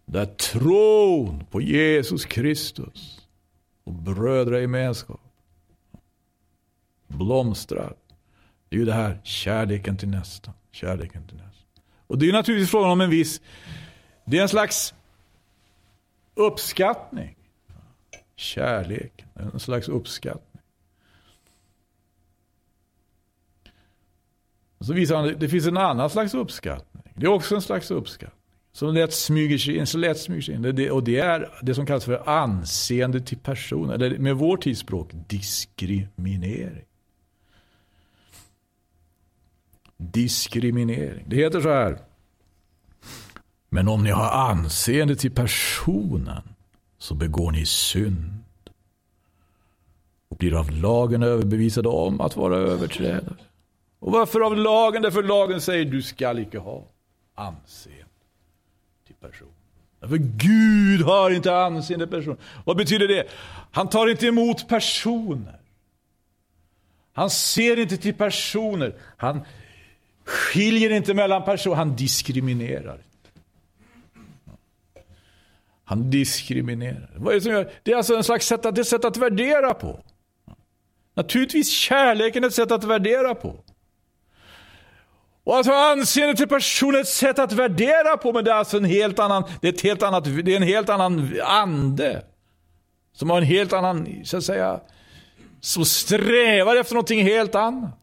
[0.05, 3.21] Där tron på Jesus Kristus
[3.83, 5.21] och brödragemenskap
[7.07, 7.95] blomstrar.
[8.69, 10.53] Det är ju det här kärleken till nästa.
[10.71, 11.81] Kärleken till nästa.
[12.07, 13.41] Och det är naturligtvis frågan om en viss,
[14.25, 14.93] det är en slags
[16.35, 17.35] uppskattning.
[18.35, 20.54] Kärlek, en slags uppskattning.
[24.85, 27.03] Och så visar han, att det finns en annan slags uppskattning.
[27.15, 28.39] Det är också en slags uppskattning.
[28.71, 29.87] Som lätt smyger sig in.
[29.87, 30.61] Så lätt smyger sig in.
[30.61, 33.89] Det, och det är det som kallas för anseende till person.
[33.89, 36.85] Eller med vår tidsspråk, diskriminering.
[39.97, 41.25] Diskriminering.
[41.27, 41.99] Det heter så här.
[43.69, 46.43] Men om ni har anseende till personen
[46.97, 48.43] så begår ni synd.
[50.29, 53.35] Och blir av lagen överbevisade om att vara överträdare.
[54.05, 55.01] Och varför av lagen?
[55.01, 56.87] Därför lagen säger du skall icke ha
[57.35, 58.05] anseende
[59.07, 59.47] till person.
[59.99, 62.37] Därför Gud har inte anseende till person.
[62.65, 63.27] Vad betyder det?
[63.71, 65.59] Han tar inte emot personer.
[67.13, 68.95] Han ser inte till personer.
[69.17, 69.41] Han
[70.25, 71.75] skiljer inte mellan personer.
[71.75, 72.99] Han diskriminerar.
[75.85, 77.11] Han diskriminerar.
[77.15, 77.71] Vad är det, som gör?
[77.83, 79.99] det är alltså en slags sätt att, det sätt att värdera på.
[81.13, 83.64] Naturligtvis kärleken är ett sätt att värdera på.
[85.45, 88.77] Och att ha anseende till personen ett sätt att värdera på, men det är alltså
[88.77, 92.23] en helt annan, det är ett helt annat, det är en helt annan ande.
[93.13, 94.79] Som har en helt annan, så att säga,
[95.61, 97.99] som strävar efter någonting helt annat.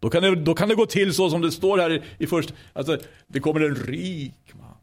[0.00, 2.26] Då kan det, då kan det gå till så som det står här i, i
[2.26, 4.74] först, alltså det kommer en rik man.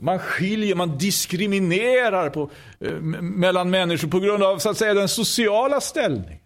[0.00, 5.08] Man skiljer, man diskriminerar på, eh, mellan människor på grund av så att säga den
[5.08, 6.40] sociala ställningen.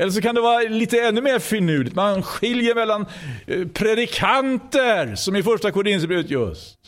[0.00, 1.94] Eller så kan det vara lite ännu mer finurligt.
[1.94, 3.06] Man skiljer mellan
[3.46, 6.78] eh, predikanter, som i första Korinthierbrevet just.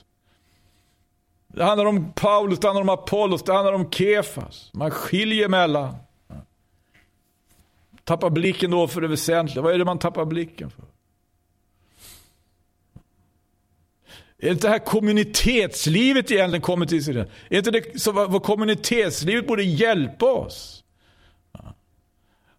[1.47, 4.71] Det handlar om Paulus, det handlar om Apollos, det handlar om Kefas.
[4.73, 5.95] Man skiljer mellan.
[8.05, 9.63] Tappar blicken då för det väsentliga.
[9.63, 10.85] Vad är det man tappar blicken för?
[14.39, 17.17] Är inte det här kommunitetslivet egentligen kommit till sig?
[17.49, 20.82] Är inte det så vad kommunitetslivet borde hjälpa oss?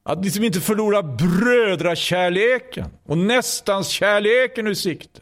[0.04, 5.22] Att liksom inte förlora brödrakärleken och nästans kärleken ur sikte.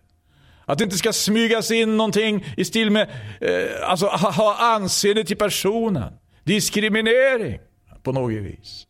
[0.65, 3.09] Att det inte ska smygas in någonting i stil med
[3.41, 6.13] eh, alltså, ha, ha anseende till personen.
[6.43, 7.59] Diskriminering
[8.03, 8.87] på något vis.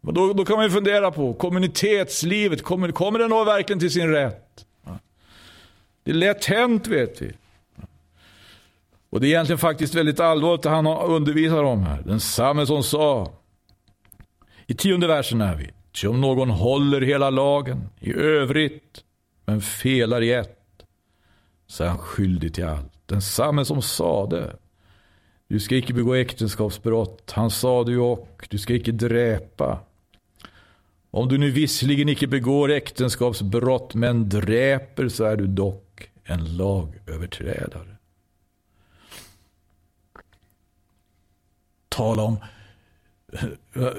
[0.00, 3.90] Men då, då kan man ju fundera på kommunitetslivet, kommer, kommer det nå verkligen till
[3.90, 4.66] sin rätt?
[6.04, 7.32] Det är lätt hänt vet vi.
[9.10, 12.02] Och det är egentligen faktiskt väldigt allvarligt det han undervisar om här.
[12.02, 13.32] Den samme som sa,
[14.70, 19.04] i tionde versen är vi, Ty om någon håller hela lagen i övrigt,
[19.44, 20.82] men felar i ett,
[21.66, 22.92] så är han skyldig till allt.
[23.06, 24.56] Den samme som sade,
[25.48, 27.32] du ska icke begå äktenskapsbrott.
[27.32, 29.80] Han sade ju och, du ska icke dräpa.
[31.10, 37.96] Om du nu visserligen icke begår äktenskapsbrott, men dräper, så är du dock en lagöverträdare.
[41.88, 42.38] Tala om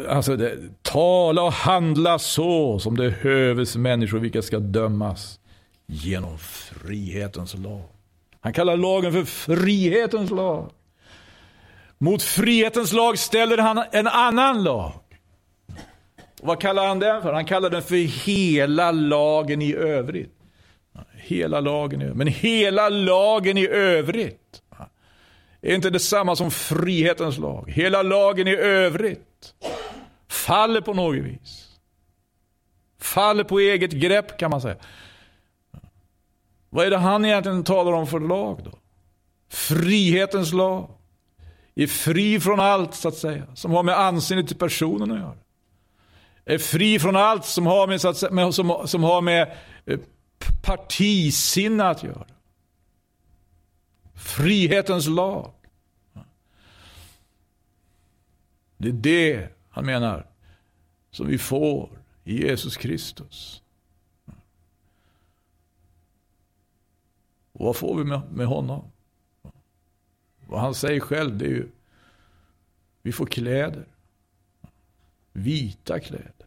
[0.09, 5.39] Alltså, det, tala och handla så som det höves människor vilka ska dömas
[5.85, 7.83] genom frihetens lag.
[8.39, 10.71] Han kallar lagen för frihetens lag.
[11.97, 14.93] Mot frihetens lag ställer han en annan lag.
[16.41, 17.33] Och vad kallar han den för?
[17.33, 20.33] Han kallar den för hela lagen i övrigt.
[21.15, 22.17] Hela lagen i övrigt.
[22.17, 24.60] Men hela lagen i övrigt
[25.61, 27.71] är inte detsamma som frihetens lag.
[27.71, 29.53] Hela lagen i övrigt
[30.27, 31.67] faller på något vis.
[32.99, 34.75] Faller på eget grepp kan man säga.
[36.69, 38.71] Vad är det han egentligen talar om för lag då?
[39.49, 40.89] Frihetens lag.
[41.75, 45.37] Är fri från allt så att säga, som har med anseendet till personen att göra.
[46.45, 49.99] Är fri från allt som har med, så att säga, som, som har med eh,
[50.61, 52.25] partisinne att göra.
[54.21, 55.53] Frihetens lag.
[58.77, 60.27] Det är det han menar
[61.11, 61.89] som vi får
[62.23, 63.63] i Jesus Kristus.
[67.51, 68.83] Och vad får vi med, honom?
[70.47, 71.69] Vad han säger själv det är ju,
[73.01, 73.85] vi får kläder.
[75.31, 76.45] Vita kläder.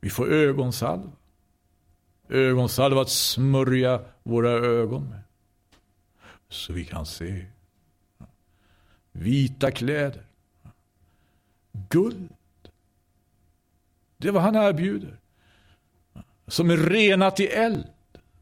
[0.00, 1.12] Vi får ögonsalva.
[2.28, 5.23] Ögonsalva att smörja våra ögon med
[6.48, 7.46] så vi kan se.
[9.12, 10.22] Vita kläder.
[11.88, 12.28] Guld.
[14.16, 15.16] Det är vad han erbjuder.
[16.46, 17.86] Som är renat i eld.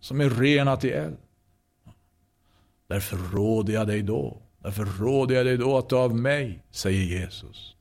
[0.00, 1.16] Som är renat i eld.
[2.86, 4.42] Därför råder jag dig då.
[4.59, 7.76] Därför råder jag dig då att du av mig, säger Jesus.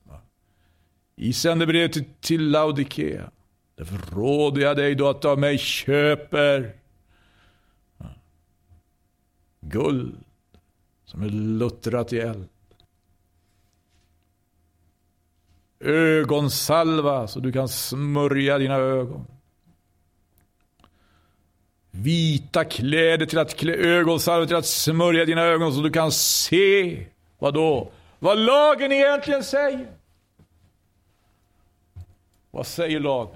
[1.16, 3.32] I sändebrevet till, till Laodikea.
[3.76, 6.81] Därför råder jag dig då att du av mig köper
[9.72, 10.16] Guld
[11.06, 12.48] som är luttrat i eld.
[15.80, 19.26] Ögonsalva så du kan smörja dina ögon.
[21.92, 27.06] Vita kläder till att klä, ögonsalva till att smörja dina ögon så du kan se.
[27.40, 27.92] Vad då?
[28.20, 29.88] Vad lagen egentligen säger.
[32.52, 33.36] Vad säger lagen?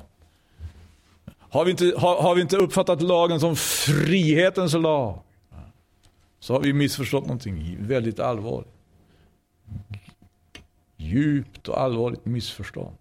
[1.40, 5.25] Har vi, inte, har, har vi inte uppfattat lagen som frihetens lag?
[6.46, 8.74] Så har vi missförstått någonting väldigt allvarligt.
[10.98, 12.96] Djupt och allvarligt missförstånd.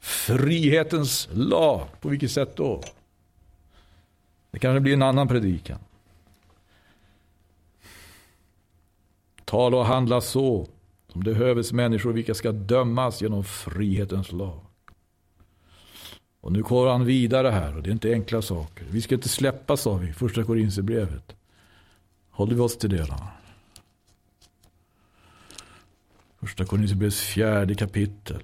[0.00, 2.82] Frihetens lag, på vilket sätt då?
[4.50, 5.78] Det kanske blir en annan predikan.
[9.44, 10.66] Tala och handla så
[11.08, 14.63] som det höves människor vilka ska dömas genom frihetens lag.
[16.44, 18.84] Och nu går han vidare här och det är inte enkla saker.
[18.90, 21.36] Vi ska inte släppa sa vi, första Korinthierbrevet.
[22.30, 23.28] Håller vi oss till det då?
[26.40, 28.42] Första Korinthierbrevets fjärde kapitel.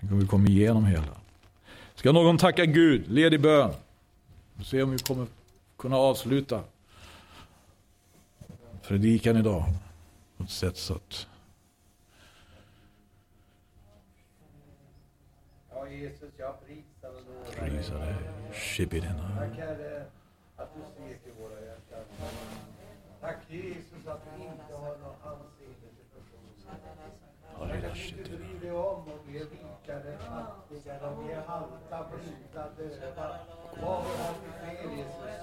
[0.00, 1.20] Tänk om vi kommer igenom hela.
[1.94, 3.74] Ska någon tacka Gud, led i bön.
[4.54, 5.26] Vi se om vi kommer
[5.76, 6.60] kunna avsluta
[8.82, 9.64] predikan idag
[10.36, 11.26] på ett sätt så att
[15.92, 18.14] Jesus, jag prisar och lovar Prisa dig.
[18.52, 19.24] Shibidina.
[23.20, 26.52] Tack du Jesus att vi inte har något anseende till personen.
[27.60, 33.38] Att inte bryr dig om om vi är rikare, fattigare, vi är halta, blinda, döda.
[33.82, 35.40] Vad har vi fel Jesus?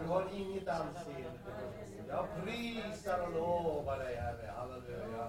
[0.00, 2.04] Du har inget anseende till personen.
[2.08, 5.28] Jag prisar och lovar dig Herre, halleluja.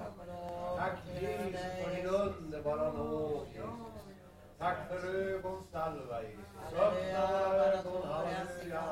[0.78, 3.88] Tack Jesus för din underbara nåd Jesus.
[4.68, 6.80] Tack för ögonsalva Jesus.
[6.80, 8.84] Öppna våra ögon, halleluja.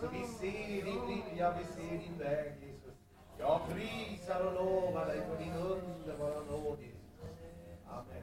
[0.00, 2.94] Så vi ser din vilja, vi ser din väg Jesus.
[3.38, 7.30] Jag prisar och lovar dig för din underbara nåd Jesus.
[7.90, 8.22] Amen.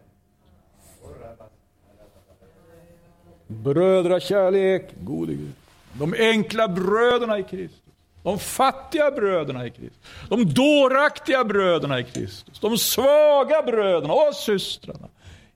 [3.48, 5.54] Brödrakärlek, gode Gud.
[5.94, 7.94] De enkla bröderna i Kristus.
[8.24, 10.00] De fattiga bröderna i Kristus.
[10.30, 12.60] De dåraktiga bröderna i Kristus.
[12.60, 15.08] De svaga bröderna och systrarna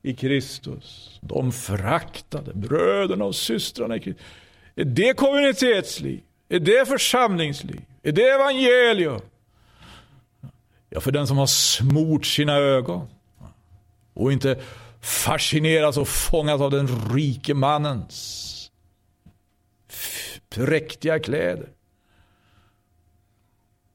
[0.03, 1.19] i Kristus.
[1.21, 4.25] De föraktade bröderna och systrarna i Kristus.
[4.75, 6.21] Är det kommunitetsliv?
[6.49, 7.81] Är det församlingsliv?
[8.03, 9.21] Är det evangelium?
[10.89, 13.07] Ja, för den som har smort sina ögon
[14.13, 14.61] och inte
[15.01, 18.71] fascineras och fångas av den rike mannens
[20.49, 21.69] präktiga kläder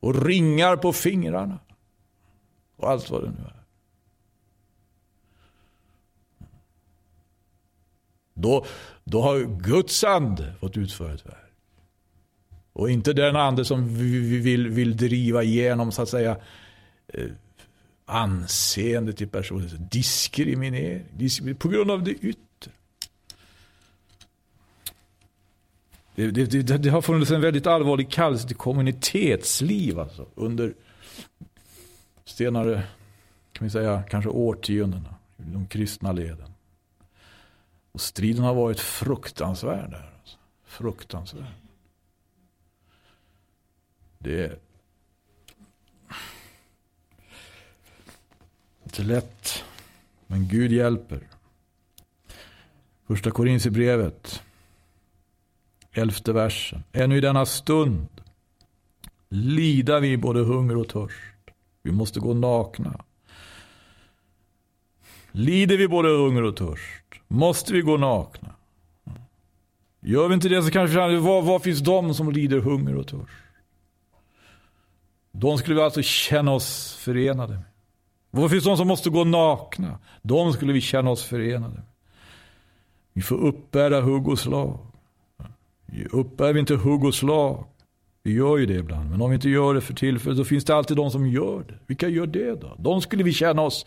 [0.01, 1.59] och ringar på fingrarna
[2.77, 3.58] och allt vad det nu är.
[8.41, 8.65] Då,
[9.05, 11.35] då har Guds ande fått utföra ett verk.
[12.73, 16.37] Och inte den ande som vi vill, vill driva igenom så att säga
[17.09, 17.27] eh,
[18.07, 19.89] anseende till personen.
[19.91, 22.71] Diskriminering, diskriminering på grund av det yttre.
[26.15, 30.75] Det, det, det, det, har funnits en väldigt allvarlig kallelse till kommunitetsliv alltså, under
[32.25, 32.83] senare,
[33.53, 36.53] kan vi säga, kanske årtiondena de kristna leden.
[37.99, 40.13] Och striden har varit fruktansvärd där.
[40.21, 40.39] Alltså.
[40.65, 41.55] Fruktansvärd.
[44.19, 44.59] Det är
[48.85, 49.65] inte lätt.
[50.27, 51.29] Men Gud hjälper.
[53.07, 54.43] Första Korinthierbrevet.
[55.93, 56.83] Elfte versen.
[56.93, 58.09] Ännu i denna stund
[59.29, 61.51] lida vi både hunger och törst.
[61.83, 63.05] Vi måste gå nakna.
[65.33, 67.08] Lider vi både hunger och törst?
[67.29, 68.55] Måste vi gå nakna?
[70.01, 73.07] Gör vi inte det så kanske vi var, var finns de som lider hunger och
[73.07, 73.33] törst?
[75.33, 77.63] De skulle vi alltså känna oss förenade med.
[78.31, 79.99] Var finns de som måste gå nakna?
[80.23, 81.83] De skulle vi känna oss förenade med.
[83.13, 84.79] Vi får uppbära hugg och slag.
[86.11, 87.65] Uppbär vi inte hugg och slag,
[88.23, 90.65] vi gör ju det ibland, men om vi inte gör det för tillfället, så finns
[90.65, 91.79] det alltid de som gör det.
[91.87, 92.77] Vilka gör det då?
[92.79, 93.87] De skulle vi känna oss,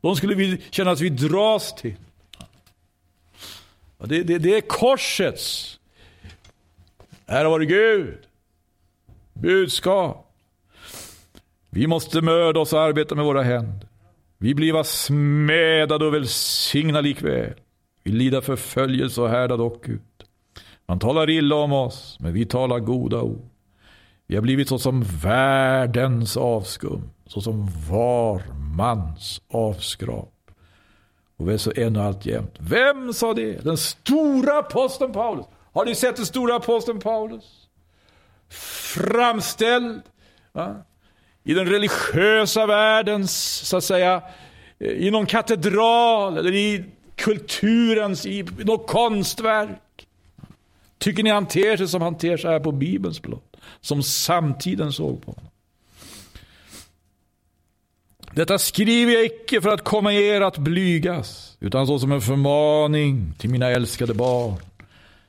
[0.00, 1.96] de skulle vi känna att vi dras till.
[3.98, 5.78] Det, det, det är korsets,
[7.26, 8.18] här har Gud,
[9.32, 10.24] budskap.
[11.70, 13.88] Vi måste möda oss och arbeta med våra händer.
[14.38, 17.54] Vi bliva smädade och välsigna likväl.
[18.02, 20.02] Vi lida förföljelse och härda dock ut.
[20.86, 23.48] Man talar illa om oss, men vi talar goda ord.
[24.26, 28.42] Vi har blivit såsom världens avskum, såsom var
[28.76, 30.37] mans avskrap.
[31.38, 32.54] Och vi är så ännu alltjämt.
[32.58, 33.64] Vem sa det?
[33.64, 35.46] Den stora aposteln Paulus.
[35.72, 37.44] Har ni sett den stora aposteln Paulus?
[38.48, 40.02] Framställd
[40.52, 40.76] va?
[41.44, 44.22] i den religiösa världens, så att säga,
[44.78, 46.84] eh, i någon katedral eller i
[47.16, 50.06] kulturens, i något konstverk.
[50.98, 53.56] Tycker ni han ter sig som han ter sig här på Bibelns blott?
[53.80, 55.50] Som samtiden såg på honom.
[58.38, 63.34] Detta skriver jag icke för att komma er att blygas, utan så som en förmaning
[63.38, 64.54] till mina älskade barn.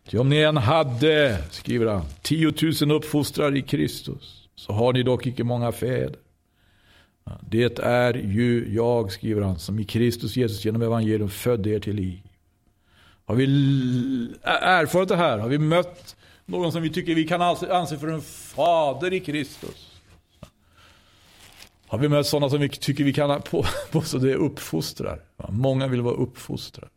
[0.10, 5.28] Ty om ni än hade, skriver han, tiotusen uppfostrare i Kristus, så har ni dock
[5.28, 6.16] icke många fäder.
[7.42, 11.96] Det är ju jag, skriver han, som i Kristus Jesus genom evangelium födde er till
[11.96, 12.20] liv.
[13.26, 13.44] Har vi
[14.44, 15.38] erfarit det här?
[15.38, 19.89] Har vi mött någon som vi tycker vi kan anse för en fader i Kristus?
[21.90, 25.22] Har vi mött sådana som vi tycker vi kan på, påstå det är uppfostrar?
[25.50, 26.90] Många vill vara uppfostrar.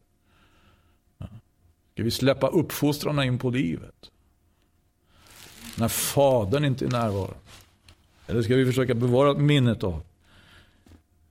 [1.93, 4.11] Ska vi släppa uppfostrarna in på livet?
[5.78, 7.34] När fadern inte är närvarande?
[8.26, 10.03] Eller ska vi försöka bevara minnet av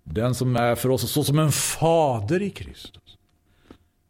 [0.03, 3.17] den som är för oss så som en fader i Kristus?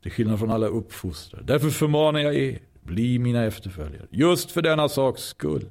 [0.01, 1.43] Till skillnad från alla uppfostrare.
[1.43, 4.07] Därför förmanar jag er, bli mina efterföljare.
[4.09, 5.65] Just för denna saks skull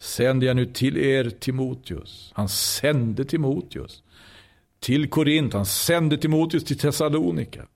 [0.00, 2.32] sänder jag nu till er Timoteus.
[2.34, 4.02] Han sände Timoteus
[4.80, 5.52] till Korint.
[5.52, 7.66] Han sände Timoteus till Thessalonika.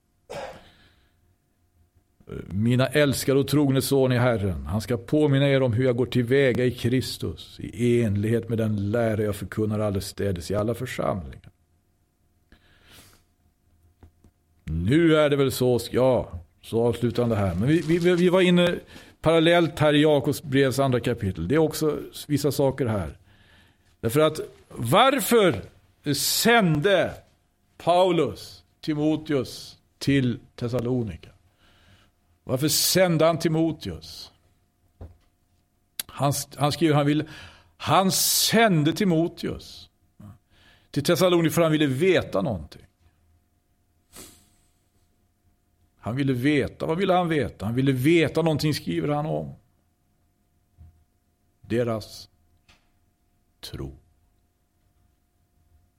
[2.47, 4.67] Mina älskade och trogne son i Herren.
[4.67, 8.91] Han ska påminna er om hur jag går tillväga i Kristus i enlighet med den
[8.91, 11.51] lära jag förkunnar allestädes i alla församlingar.
[14.65, 17.55] Nu är det väl så, ja, så avslutande här.
[17.55, 18.75] Men vi, vi, vi var inne
[19.25, 21.49] parallellt här i Jakobs brevs andra kapitel.
[21.49, 23.19] Det är också vissa saker här.
[24.01, 25.63] Därför att varför
[26.15, 27.15] sände
[27.79, 31.31] Paulus Timoteus till Thessalonika?
[32.45, 34.33] Varför sände han Timoteus?
[36.07, 37.25] Han, han skriver han vill,
[37.77, 39.91] han sände Timoteus
[40.91, 42.84] till Thessalonika för han ville veta någonting.
[46.05, 46.87] Han ville veta.
[46.87, 47.65] Vad ville han veta?
[47.65, 49.55] Han ville veta någonting skriver han om.
[51.61, 52.29] Deras
[53.61, 53.99] tro.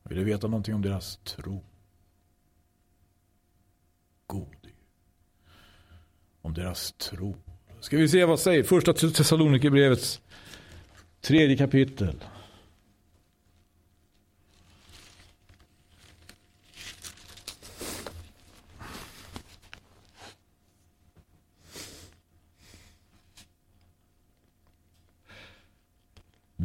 [0.03, 1.63] Han ville veta någonting om deras tro.
[4.27, 4.67] God
[6.41, 7.35] Om deras tro.
[7.79, 10.21] Ska vi se vad säger första Thessalonikerbrevets
[11.21, 12.23] tredje kapitel.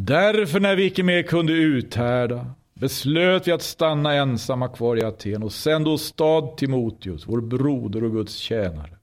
[0.03, 5.43] Därför när vi icke mer kunde uthärda beslöt vi att stanna ensamma kvar i Aten
[5.43, 8.97] och sände stad Timoteus, vår broder och Guds tjänare,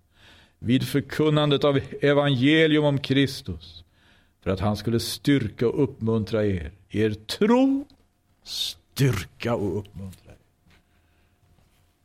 [0.60, 3.84] vid förkunnandet av evangelium om Kristus,
[4.44, 6.72] för att han skulle styrka och uppmuntra er.
[6.90, 7.86] Er tro,
[8.44, 10.38] styrka och uppmuntra er.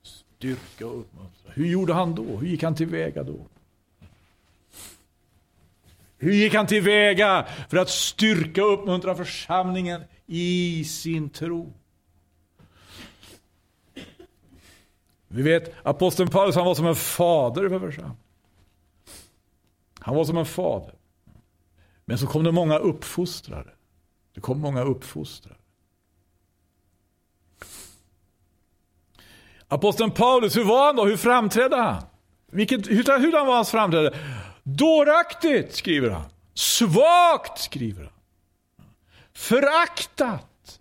[0.03, 1.53] Styrka och uppmuntra.
[1.55, 2.23] Hur gjorde han då?
[2.23, 3.47] Hur gick han tillväga då?
[6.23, 11.73] Hur gick han tillväga för att styrka och uppmuntra församlingen i sin tro?
[15.29, 18.17] Vi vet aposteln Paulus han var som en fader för församlingen.
[20.01, 20.95] Han var som en fader.
[22.05, 23.71] Men så kom det många uppfostrare.
[24.35, 25.57] Det kom många uppfostrare.
[29.69, 31.05] Aposteln Paulus, hur var han då?
[31.05, 32.03] Hur framträdde han?
[32.47, 34.19] Vilket, hur, hur var hans framträdande?
[34.63, 36.25] Dåraktigt, skriver han.
[36.55, 38.13] Svagt, skriver han.
[39.33, 40.81] Föraktat.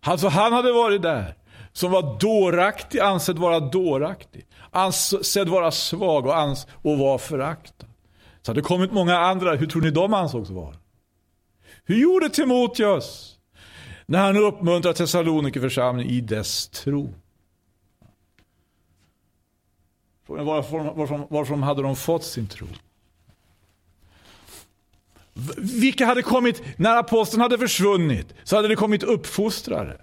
[0.00, 1.34] Alltså han hade varit där
[1.72, 4.46] som var dåraktig, ansedd vara dåraktig.
[4.70, 7.86] Ansedd vara svag och, ans och var föraktad.
[8.42, 10.76] Så hade det kommit många andra, hur tror ni de ansågs vara?
[11.84, 13.38] Hur gjorde Timoteus?
[14.06, 17.14] När han uppmuntrade Thessalonikerförsamlingen i dess tro.
[20.21, 22.66] Frågan varifrån, varifrån, varifrån hade de fått sin tro?
[25.56, 30.00] Vilka hade kommit, när aposteln hade försvunnit, så hade det kommit uppfostrare.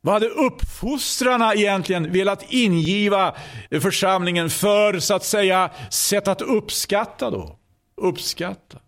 [0.00, 3.36] Vad hade uppfostrarna egentligen velat ingiva
[3.70, 7.58] församlingen för, så att säga, sätt att uppskatta då?
[7.96, 8.78] Uppskatta.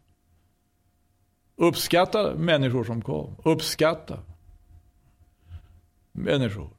[1.56, 3.36] Uppskatta människor som kom.
[3.44, 4.18] Uppskatta
[6.12, 6.70] människor.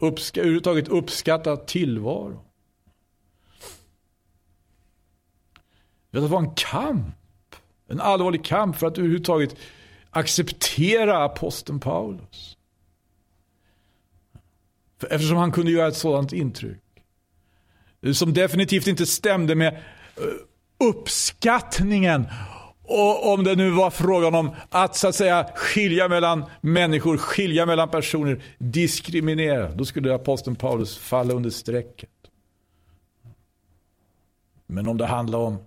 [0.00, 1.56] Uppska, överhuvudtaget uppskatta
[6.12, 7.16] Det var en kamp.
[7.88, 9.56] En allvarlig kamp för att överhuvudtaget
[10.10, 12.56] acceptera aposteln Paulus.
[15.00, 16.82] För eftersom han kunde göra ett sådant intryck.
[18.14, 19.74] Som definitivt inte stämde med
[20.16, 20.22] eh,
[20.88, 22.26] uppskattningen.
[22.82, 27.66] Och om det nu var frågan om att så att säga skilja mellan människor, skilja
[27.66, 29.70] mellan personer, diskriminera.
[29.70, 32.10] Då skulle aposteln Paulus falla under strecket.
[34.66, 35.58] Men om det handlar om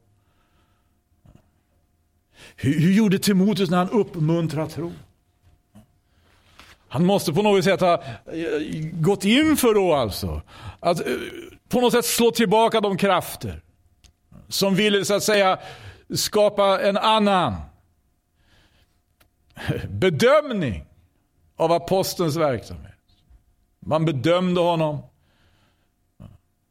[2.56, 4.93] hur, hur gjorde Timoteus när han uppmuntrade tro?
[6.88, 8.01] Han måste på något sätt ha eh,
[8.93, 10.41] gått in för då alltså.
[10.80, 11.14] Att eh,
[11.70, 13.62] på något sätt slå tillbaka de krafter
[14.47, 15.60] som ville så att säga
[16.16, 17.56] skapa en annan
[19.89, 20.86] bedömning
[21.56, 22.91] av apostelns verksamhet.
[23.80, 24.97] Man bedömde honom,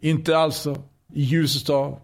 [0.01, 0.83] inte alltså
[1.13, 2.01] i ljuset av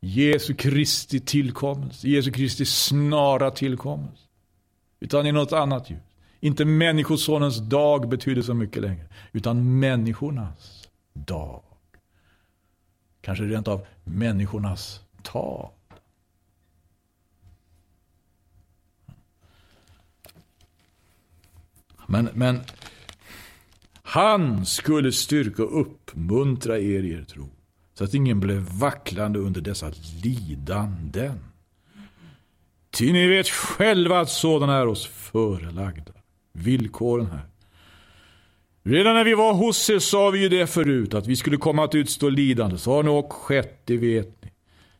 [0.00, 4.22] Jesu Kristi tillkommelse, Jesu Kristi snara tillkommelse.
[5.00, 5.98] Utan i något annat ljus.
[6.40, 9.08] Inte människosonens dag betyder så mycket längre.
[9.32, 11.62] Utan människornas dag.
[13.20, 15.70] Kanske rent av människornas tal.
[22.06, 22.60] Men, men
[24.02, 27.48] han skulle styrka och uppmuntra er i er tro.
[27.98, 29.92] Så att ingen blev vacklande under dessa
[30.22, 31.40] lidanden.
[32.90, 36.12] Ty ni vet själva att sådana är oss förelagda.
[36.52, 37.46] Villkoren här.
[38.82, 41.84] Redan när vi var hos er sa vi ju det förut, att vi skulle komma
[41.84, 42.78] att utstå lidande.
[42.78, 44.50] Så har nu och skett, det vet ni.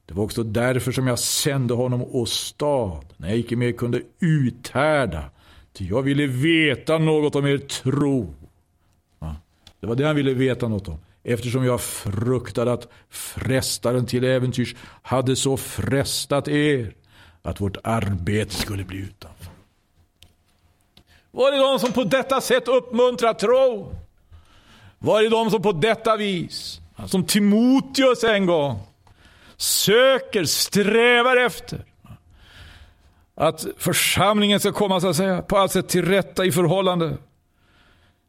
[0.06, 5.30] Det var också därför som jag sände honom åstad, när jag icke mer kunde uthärda.
[5.72, 8.34] Ty jag ville veta något om er tro.
[9.18, 9.36] Ja,
[9.80, 10.98] det var det han ville veta något om.
[11.30, 16.94] Eftersom jag fruktade att frestaren till äventyrs hade så frestat er
[17.42, 19.52] att vårt arbete skulle bli utanför.
[21.30, 23.94] Var är de som på detta sätt uppmuntrar tro?
[24.98, 28.78] Var är de som på detta vis, alltså som Timoteus en gång,
[29.56, 31.84] söker, strävar efter
[33.34, 37.16] att församlingen ska komma så att säga, på allt sätt till rätta i förhållande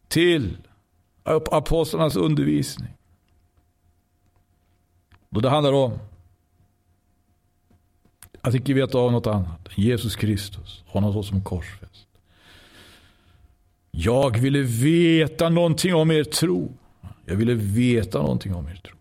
[0.08, 0.58] till
[1.24, 2.90] apostlarnas undervisning.
[5.30, 6.00] Då det handlar om
[8.42, 12.08] att icke veta av något annat än Jesus Kristus, honom såsom korsfäst.
[13.92, 16.74] Jag ville veta någonting om er tro.
[17.26, 18.96] Jag ville veta någonting om er tro.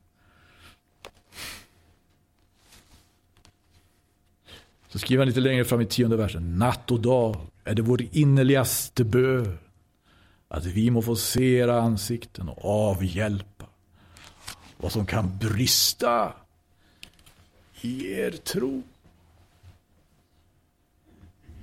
[4.88, 6.58] Så skriver han lite längre fram i tionde versen.
[6.58, 9.58] Natt och dag är det vår innerligaste bön
[10.48, 13.66] att vi må få se era ansikten och avhjälpa
[14.76, 16.32] vad som kan brista
[17.80, 18.82] i er tro.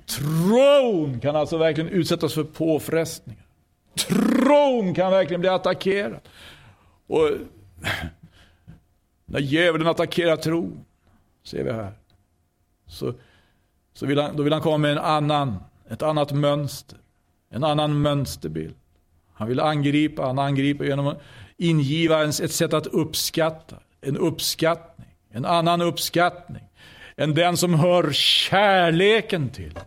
[0.06, 3.46] Tron kan alltså verkligen utsättas för påfrestningar.
[3.94, 6.20] Tron kan verkligen bli attackerad.
[7.06, 7.30] Och
[9.24, 10.84] när djävulen attackerar tron,
[11.44, 11.92] ser vi här,
[12.86, 13.14] så,
[13.92, 15.56] så vill han, då vill han komma med en annan,
[15.88, 16.98] ett annat mönster.
[17.48, 18.74] En annan mönsterbild.
[19.32, 21.22] Han vill angripa, han angriper genom att
[21.56, 23.76] ingiva ett sätt att uppskatta.
[24.00, 26.62] En uppskattning, en annan uppskattning
[27.16, 29.78] än den som hör kärleken till.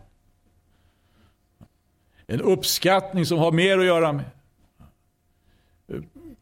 [2.28, 4.26] En uppskattning som har mer att göra med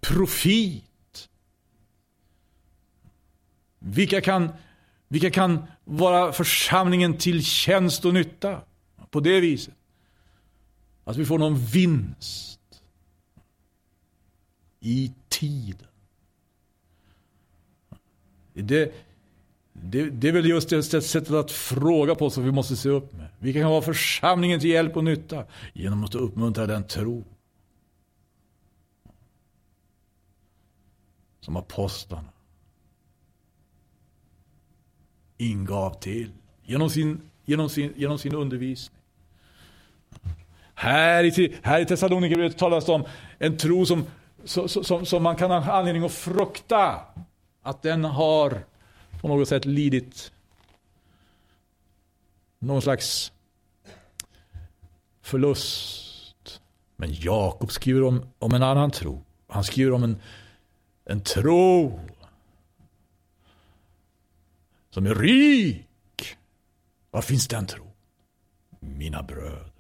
[0.01, 1.29] profit.
[3.79, 4.49] Vilka kan,
[5.07, 8.61] vilka kan vara församlingen till tjänst och nytta
[9.09, 9.76] på det viset?
[11.07, 12.81] Att vi får någon vinst
[14.79, 15.87] i tiden.
[18.53, 18.93] Det,
[19.73, 23.13] det, det är väl just det sättet att fråga på som vi måste se upp
[23.13, 23.27] med.
[23.39, 27.23] Vi kan vara församlingen till hjälp och nytta genom att uppmuntra den tro.
[31.39, 32.29] Som apostlarna
[35.37, 36.31] ingav till
[36.63, 38.97] genom sin, genom sin, genom sin undervisning.
[40.79, 43.05] Här i, här i Thessalonikerbrevet talas det om
[43.39, 44.05] en tro som,
[44.43, 46.99] som, som, som man kan ha anledning att frukta
[47.63, 48.63] att den har
[49.21, 50.31] på något sätt lidit
[52.59, 53.31] någon slags
[55.21, 56.61] förlust.
[56.95, 59.23] Men Jakob skriver om, om en annan tro.
[59.47, 60.21] Han skriver om en,
[61.05, 61.99] en tro
[64.89, 66.37] som är rik.
[67.11, 67.83] Var finns den tro?
[68.79, 69.71] Mina bröder,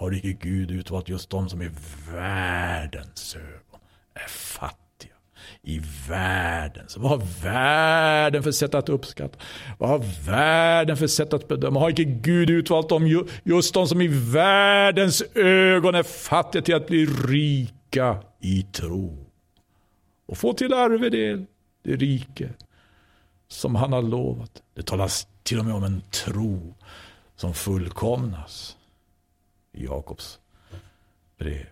[0.00, 1.70] har icke Gud utvalt just de som i
[2.12, 3.80] världens ögon
[4.14, 4.80] är fattiga?
[5.62, 6.84] i världen.
[6.88, 9.38] Så vad har världen för sätt att uppskatta?
[9.78, 11.80] Vad har världen för sätt att bedöma?
[11.80, 16.86] Har icke Gud utvalt dem, just de som i världens ögon är fattiga till att
[16.86, 19.26] bli rika i tro?
[20.26, 21.46] Och få till arvedel
[21.82, 22.48] det rike
[23.48, 24.62] som han har lovat.
[24.74, 26.74] Det talas till och med om en tro
[27.36, 28.76] som fullkomnas
[29.84, 30.38] Jakobs
[31.38, 31.66] brev.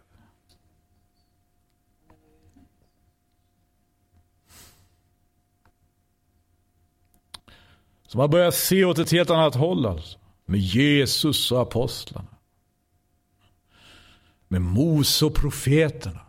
[8.06, 10.18] Så man börjar se åt ett helt annat håll alltså.
[10.44, 12.28] Med Jesus och apostlarna.
[14.48, 16.20] Med Mose och profeterna.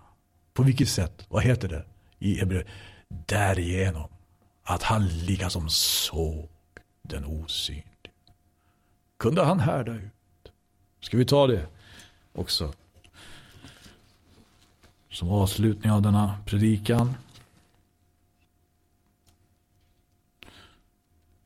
[0.53, 1.25] På vilket sätt?
[1.29, 1.85] Vad heter det
[2.19, 2.67] i Hebreer?
[3.07, 4.09] Därigenom
[4.63, 6.49] att han lika som såg
[7.01, 7.85] den osynlige.
[9.17, 10.18] Kunde han härda ut?
[10.99, 11.67] Ska vi ta det
[12.33, 12.73] också?
[15.09, 17.13] Som avslutning av denna predikan.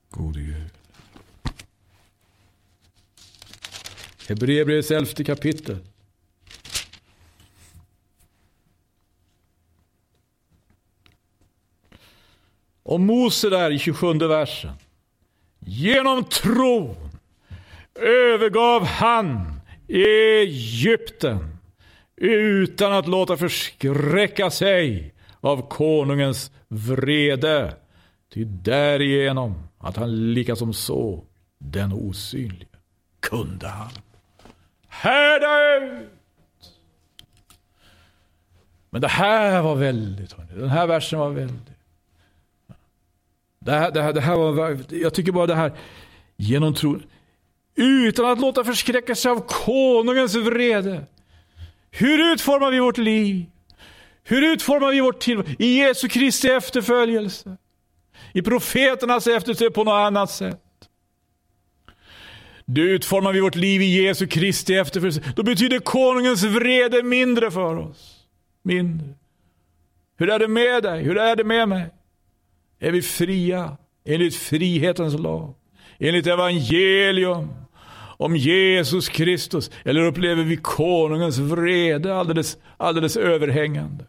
[0.09, 0.69] Gode Gud.
[4.27, 5.77] Hebreerbrevets elfte kapitel.
[12.83, 14.73] Och Mose där i 27 versen.
[15.59, 17.12] Genom tron
[17.95, 21.57] övergav han Egypten
[22.15, 27.75] utan att låta förskräcka sig av konungens vrede.
[28.33, 31.23] Ty därigenom att han lika som så
[31.57, 32.67] den osynlige
[33.19, 33.91] kunde han
[34.87, 36.09] härda ut.
[38.89, 41.73] Men det här var väldigt, den här versen var väldigt.
[43.59, 45.71] Det här, det här, det här var, jag tycker bara det här,
[46.35, 47.03] genom tron
[47.75, 51.05] utan att låta förskräcka sig av konungens vrede.
[51.91, 53.45] Hur utformar vi vårt liv?
[54.23, 55.47] Hur utformar vi vårt tillvaro?
[55.59, 57.57] I Jesu Kristi efterföljelse
[58.33, 60.59] i profeternas efterföljelse på något annat sätt.
[62.65, 65.33] Då utformar vi vårt liv i Jesu Kristi efterföljelse.
[65.35, 68.25] Då betyder konungens vrede mindre för oss.
[68.63, 69.07] Mindre.
[70.17, 71.03] Hur är det med dig?
[71.03, 71.89] Hur är det med mig?
[72.79, 75.53] Är vi fria enligt frihetens lag?
[75.99, 77.62] Enligt evangelium
[78.17, 79.71] om Jesus Kristus?
[79.85, 84.05] Eller upplever vi konungens vrede alldeles, alldeles överhängande?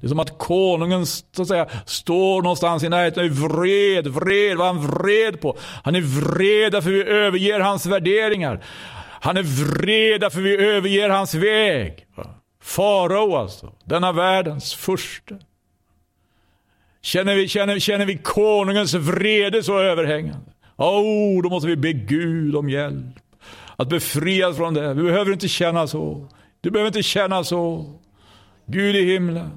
[0.00, 4.06] Det är som att konungen så att säga, står någonstans i närheten och är vred,
[4.06, 4.56] vred.
[4.56, 5.56] Vad är han vred på?
[5.84, 8.64] Han är vred därför vi överger hans värderingar.
[9.20, 12.06] Han är vred därför vi överger hans väg.
[12.62, 15.34] Farao alltså, denna världens första.
[17.02, 20.52] Känner vi, känner, känner vi konungens vrede så överhängande?
[20.76, 23.16] Oh, då måste vi be Gud om hjälp.
[23.80, 24.94] Att befrias från det.
[24.94, 26.28] Vi behöver inte känna så.
[26.60, 27.94] Du behöver inte känna så.
[28.66, 29.50] Gud i himlen.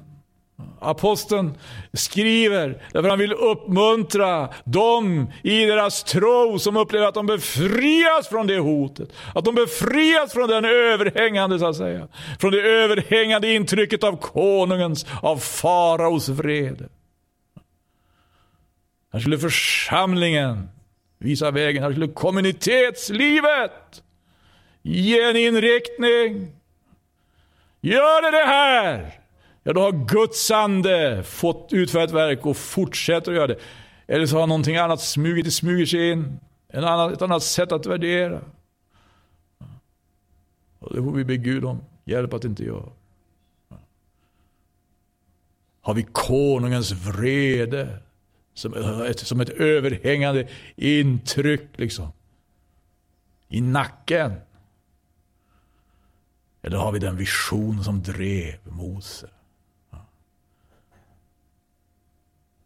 [0.80, 1.58] Aposteln
[1.92, 8.46] skriver därför han vill uppmuntra dem i deras tro som upplever att de befrias från
[8.46, 9.08] det hotet.
[9.34, 12.08] Att de befrias från den överhängande, så att säga.
[12.40, 16.88] Från det överhängande intrycket av konungens, av faraos vrede.
[19.12, 20.68] Här skulle församlingen
[21.18, 21.82] visa vägen.
[21.82, 24.00] Här skulle kommunitetslivet
[24.84, 26.52] ge en inriktning.
[27.80, 29.20] Gör det det här!
[29.62, 33.58] Ja, då har Guds ande fått utföra ett verk och fortsätter att göra det.
[34.06, 36.40] Eller så har någonting annat smugit, smugit sig in.
[36.68, 38.40] En annan, ett annat sätt att värdera.
[40.78, 42.88] Och det får vi be Gud om hjälp att inte göra.
[45.80, 47.98] Har vi konungens vrede
[48.54, 52.08] som ett, som ett överhängande intryck liksom.
[53.48, 54.32] I nacken.
[56.64, 59.28] Eller har vi den vision som drev Mose?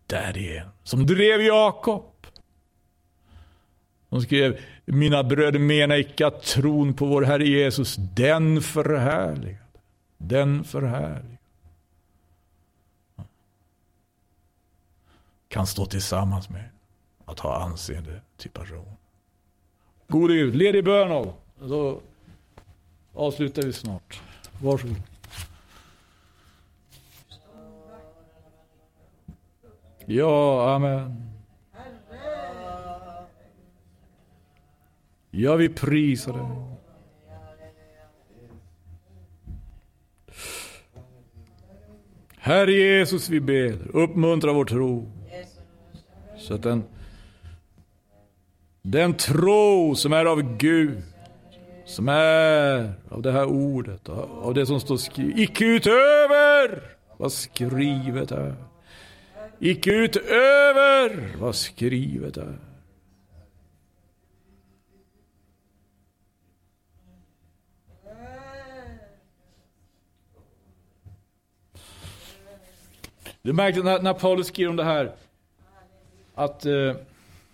[0.07, 2.27] Där är en Som drev Jakob.
[4.09, 9.59] Som skrev, mina bröder mena icke att tron på vår Herre Jesus, den förhärligade.
[10.17, 11.37] Den förhärligad.
[15.49, 16.69] Kan stå tillsammans med
[17.25, 18.97] att ha anseende till person.
[20.09, 22.01] Gode Gud, led i bön Då
[23.19, 24.21] avslutar vi snart.
[24.63, 24.97] Varsågod.
[30.07, 31.31] Ja, amen.
[35.31, 36.47] Ja, vi prisar dig.
[42.37, 45.13] Herre Jesus, vi ber, uppmuntra vår tro.
[46.37, 46.85] Så att den,
[48.83, 51.03] den tro som är av Gud,
[51.89, 56.83] som är av det här ordet, av det som står skrivet, icke utöver
[57.17, 58.55] vad skrivet är.
[59.59, 62.59] Icke utöver vad skrivet är.
[73.43, 75.15] Det är när, när Paulus skriver om det här,
[76.35, 76.97] att eh,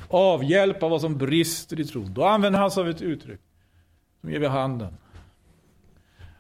[0.09, 2.15] avhjälpa vad som brister i tron.
[2.15, 3.44] Då använder han sig av ett uttryck
[4.25, 4.95] som ger vi handen.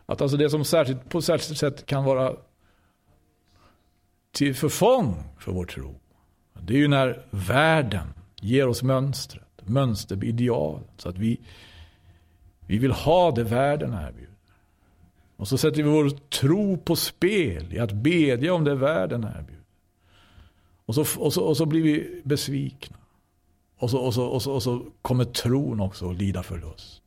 [0.07, 2.37] Att alltså det som särskilt, på särskilt sätt kan vara
[4.32, 5.95] till förfång för vår tro.
[6.61, 8.07] Det är ju när världen
[8.41, 10.80] ger oss mönstret, Mönsterideal.
[10.97, 11.41] Så att vi,
[12.66, 14.35] vi vill ha det världen erbjuder.
[15.37, 19.64] Och så sätter vi vår tro på spel i att bedja om det världen erbjuder.
[20.87, 22.97] Och så, och så, och så blir vi besvikna.
[23.78, 27.04] Och så, och, så, och, så, och så kommer tron också att lida förlust.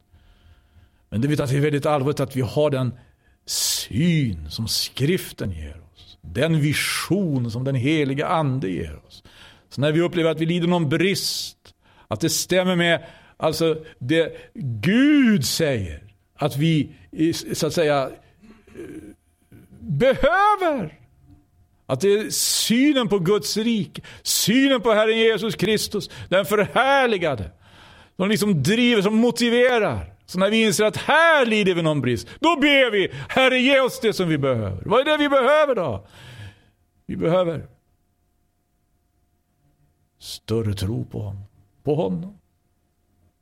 [1.10, 2.93] Men det är väldigt allvarligt att vi har den
[3.45, 6.18] syn som skriften ger oss.
[6.22, 9.24] Den vision som den heliga ande ger oss.
[9.70, 11.58] Så när vi upplever att vi lider någon brist,
[12.08, 13.03] att det stämmer med
[13.38, 14.51] alltså det
[14.82, 16.03] Gud säger
[16.36, 16.95] att vi
[17.53, 18.10] så att säga
[19.80, 20.99] behöver.
[21.86, 27.51] Att det är synen på Guds rike, synen på Herren Jesus Kristus, den förhärligade.
[28.16, 30.16] Som liksom driver, som motiverar.
[30.28, 33.80] Så när vi inser att här lider vi någon brist, då ber vi, Herre ge
[33.80, 34.84] oss det som vi behöver.
[34.86, 36.07] Vad är det vi behöver då?
[37.05, 37.67] Vi behöver
[40.19, 41.43] större tro på honom.
[41.84, 42.39] På honom.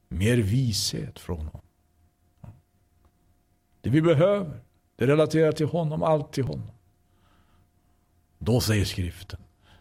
[0.07, 1.61] Mer vishet från honom.
[3.81, 4.59] Det vi behöver,
[4.95, 6.71] det relaterar till honom, allt till honom.
[8.37, 9.39] Då säger skriften,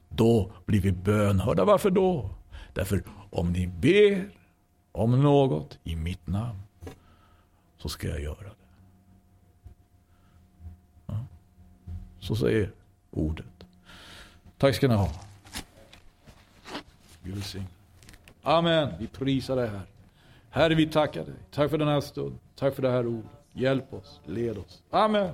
[0.09, 1.65] då blir vi bönhörda.
[1.65, 2.31] Varför då?
[2.73, 4.31] Därför om ni ber
[4.93, 6.64] om något i mitt namn
[7.85, 8.55] så ska jag göra det.
[11.07, 11.25] Ja.
[12.21, 12.71] Så säger
[13.11, 13.47] ordet.
[14.59, 15.11] Tack ska ni ha.
[17.23, 17.67] Gud välsigne.
[18.43, 18.93] Amen.
[18.99, 19.83] Vi prisar dig här.
[20.51, 21.35] Herre, vi tackar dig.
[21.51, 22.39] Tack för den här stunden.
[22.57, 23.31] Tack för det här ordet.
[23.53, 24.83] Hjälp oss, led oss.
[24.91, 25.33] Amen.